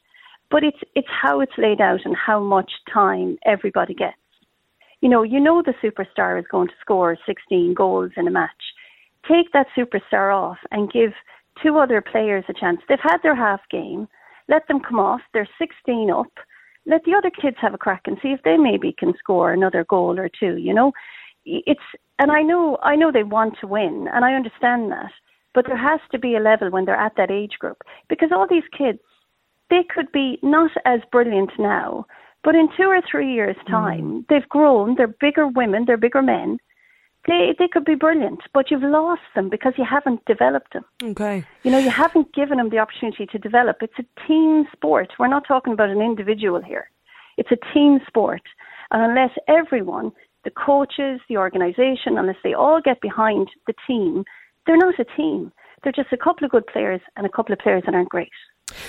but 0.52 0.64
it's 0.64 0.78
it's 0.96 1.08
how 1.10 1.40
it's 1.40 1.58
laid 1.58 1.82
out 1.82 2.02
and 2.06 2.16
how 2.16 2.40
much 2.40 2.72
time 2.92 3.38
everybody 3.46 3.94
gets. 3.96 4.18
You 5.02 5.10
know, 5.10 5.24
you 5.24 5.40
know 5.40 5.62
the 5.62 5.74
superstar 5.84 6.40
is 6.40 6.46
going 6.50 6.68
to 6.68 6.74
score 6.80 7.18
16 7.26 7.74
goals 7.74 8.12
in 8.16 8.28
a 8.28 8.32
match. 8.32 8.52
Take 9.28 9.52
that 9.54 9.68
superstar 9.78 10.34
off 10.34 10.58
and 10.72 10.92
give 10.92 11.12
two 11.62 11.78
other 11.78 12.02
players 12.02 12.46
a 12.50 12.54
chance. 12.54 12.80
They've 12.88 12.98
had 13.02 13.18
their 13.22 13.36
half 13.36 13.62
game. 13.70 14.08
Let 14.48 14.68
them 14.68 14.80
come 14.80 15.00
off. 15.00 15.22
They're 15.34 15.50
16 15.60 16.10
up 16.10 16.32
let 16.86 17.04
the 17.06 17.14
other 17.14 17.30
kids 17.30 17.58
have 17.62 17.74
a 17.74 17.78
crack 17.78 18.04
and 18.06 18.18
see 18.22 18.30
if 18.30 18.42
they 18.44 18.58
maybe 18.58 18.94
can 18.98 19.14
score 19.18 19.54
another 19.54 19.86
goal 19.88 20.20
or 20.20 20.30
two. 20.30 20.58
You 20.58 20.74
know, 20.74 20.92
it's 21.46 21.82
and 22.20 22.32
I 22.32 22.42
know 22.42 22.78
I 22.84 22.96
know 22.96 23.12
they 23.12 23.24
want 23.24 23.56
to 23.62 23.68
win, 23.68 24.08
and 24.14 24.26
I 24.26 24.34
understand 24.34 24.92
that, 24.92 25.12
but 25.54 25.66
there 25.68 25.78
has 25.78 26.00
to 26.12 26.20
be 26.20 26.36
a 26.36 26.40
level 26.40 26.70
when 26.70 26.86
they're 26.86 26.96
at 26.96 27.16
that 27.18 27.32
age 27.32 27.54
group 27.60 27.82
because 28.10 28.30
all 28.32 28.48
these 28.50 28.64
kids 28.78 29.00
they 29.70 29.84
could 29.94 30.12
be 30.12 30.38
not 30.44 30.72
as 30.86 31.00
brilliant 31.12 31.52
now, 31.58 32.06
but 32.44 32.56
in 32.56 32.68
two 32.78 32.88
or 32.88 33.02
three 33.10 33.34
years' 33.34 33.56
hmm. 33.66 33.72
time 33.72 34.26
they've 34.30 34.50
grown. 34.50 34.96
They're 34.96 35.16
bigger 35.20 35.48
women. 35.48 35.86
They're 35.86 35.98
bigger 35.98 36.22
men. 36.22 36.58
They 37.28 37.56
they 37.58 37.68
could 37.68 37.86
be 37.86 37.96
brilliant, 37.96 38.42
but 38.54 38.70
you've 38.70 38.84
lost 38.84 39.22
them 39.36 39.50
because 39.50 39.74
you 39.78 39.86
haven't 39.90 40.26
developed 40.26 40.74
them. 40.74 40.84
okay. 41.02 41.46
You 41.64 41.72
know, 41.72 41.78
you 41.78 41.90
haven't 41.90 42.34
given 42.34 42.58
them 42.58 42.70
the 42.70 42.80
opportunity 42.80 43.26
to 43.28 43.38
develop. 43.38 43.78
It's 43.82 44.00
a 44.00 44.28
team 44.28 44.66
sport. 44.74 45.14
We're 45.18 45.28
not 45.28 45.48
talking 45.48 45.74
about 45.74 45.90
an 45.90 46.02
individual 46.02 46.62
here. 46.62 46.90
It's 47.38 47.52
a 47.52 47.74
team 47.74 48.00
sport. 48.08 48.42
And 48.92 49.02
unless 49.02 49.32
everyone, 49.48 50.12
the 50.44 50.52
coaches, 50.52 51.22
the 51.30 51.38
organisation, 51.38 52.18
unless 52.18 52.36
they 52.44 52.54
all 52.54 52.82
get 52.82 53.02
behind 53.02 53.48
the 53.68 53.74
team, 53.88 54.26
they're 54.66 54.78
not 54.78 55.00
a 55.00 55.06
team. 55.18 55.52
They're 55.82 55.94
just 55.94 56.14
a 56.14 56.18
couple 56.18 56.46
of 56.46 56.52
good 56.52 56.68
players 56.68 57.02
and 57.16 57.26
a 57.26 57.30
couple 57.30 57.54
of 57.54 57.60
players 57.60 57.84
that 57.86 57.96
aren't 57.96 58.10
great. 58.10 58.32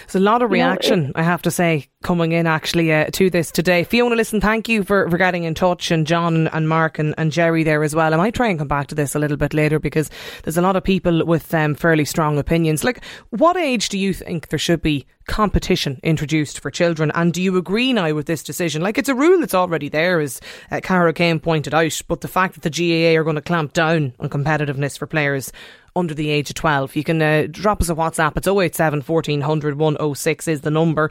There's 0.07 0.17
a 0.17 0.21
lot 0.21 0.43
of 0.43 0.51
You 0.51 0.59
know, 0.59 0.65
reaction, 0.65 1.13
I 1.15 1.23
have 1.23 1.43
to 1.43 1.51
say, 1.51 1.89
coming 2.03 2.33
in 2.33 2.47
actually 2.47 2.93
uh, 2.93 3.07
to 3.13 3.31
this 3.31 3.51
today. 3.51 3.85
Fiona, 3.85 4.15
listen, 4.15 4.41
thank 4.41 4.69
you 4.69 4.85
for, 4.85 5.09
for 5.11 5.19
getting 5.19 5.45
in 5.45 5.55
touch, 5.55 5.91
and 5.91 6.07
John 6.07 6.49
and 6.49 6.69
Mark 6.69 6.99
and, 6.99 7.15
and 7.19 7.33
Jerry 7.33 7.65
there 7.65 7.83
as 7.83 7.95
well. 7.95 8.13
I 8.13 8.17
might 8.17 8.35
try 8.35 8.49
and 8.49 8.59
come 8.59 8.69
back 8.69 8.89
to 8.89 8.95
this 8.95 9.15
a 9.15 9.19
little 9.19 9.37
bit 9.37 9.55
later 9.55 9.79
because 9.79 10.11
there's 10.43 10.59
a 10.59 10.63
lot 10.63 10.77
of 10.77 10.85
people 10.85 11.25
with 11.25 11.53
um, 11.55 11.75
fairly 11.75 12.05
strong 12.05 12.39
opinions. 12.39 12.85
Like, 12.85 13.03
what 13.31 13.57
age 13.57 13.89
do 13.89 13.99
you 13.99 14.13
think 14.13 14.49
there 14.49 14.59
should 14.59 14.83
be 14.83 15.07
competition 15.27 15.99
introduced 16.03 16.61
for 16.61 16.71
children? 16.71 17.11
And 17.15 17.33
do 17.33 17.43
you 17.43 17.57
agree 17.57 17.93
now 17.93 18.13
with 18.13 18.27
this 18.27 18.43
decision? 18.43 18.83
Like, 18.83 18.99
it's 18.99 19.09
a 19.09 19.15
rule 19.15 19.41
that's 19.41 19.55
already 19.55 19.89
there, 19.89 20.21
as 20.21 20.41
uh, 20.71 20.81
Cahair 20.83 21.13
Kane 21.15 21.41
pointed 21.41 21.75
out, 21.75 22.01
but 22.09 22.21
the 22.21 22.29
fact 22.29 22.55
that 22.55 22.63
the 22.63 22.71
GAA 22.71 23.19
are 23.19 23.25
going 23.25 23.37
to 23.37 23.43
clamp 23.43 23.73
down 23.73 24.13
on 24.21 24.29
competitiveness 24.29 24.99
for 24.99 25.07
players 25.07 25.53
under 25.97 26.15
the 26.15 26.31
age 26.31 26.51
of 26.51 26.55
12. 26.55 26.97
You 26.97 27.05
can 27.05 27.23
uh, 27.23 27.47
drop 27.51 27.81
us 27.81 27.89
a 27.89 27.95
WhatsApp. 27.95 28.37
It's 28.37 28.49
087 28.49 29.03
1400 29.03 29.79
106 29.79 30.49
is 30.49 30.61
the 30.63 30.71
number. 30.71 31.09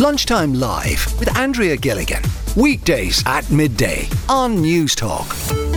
Lunchtime 0.00 0.54
Live 0.54 1.18
with 1.18 1.36
Andrea 1.36 1.76
Gilligan. 1.76 2.22
Weekdays 2.56 3.22
at 3.26 3.50
midday 3.50 4.08
on 4.28 4.56
Newstalk. 4.56 5.67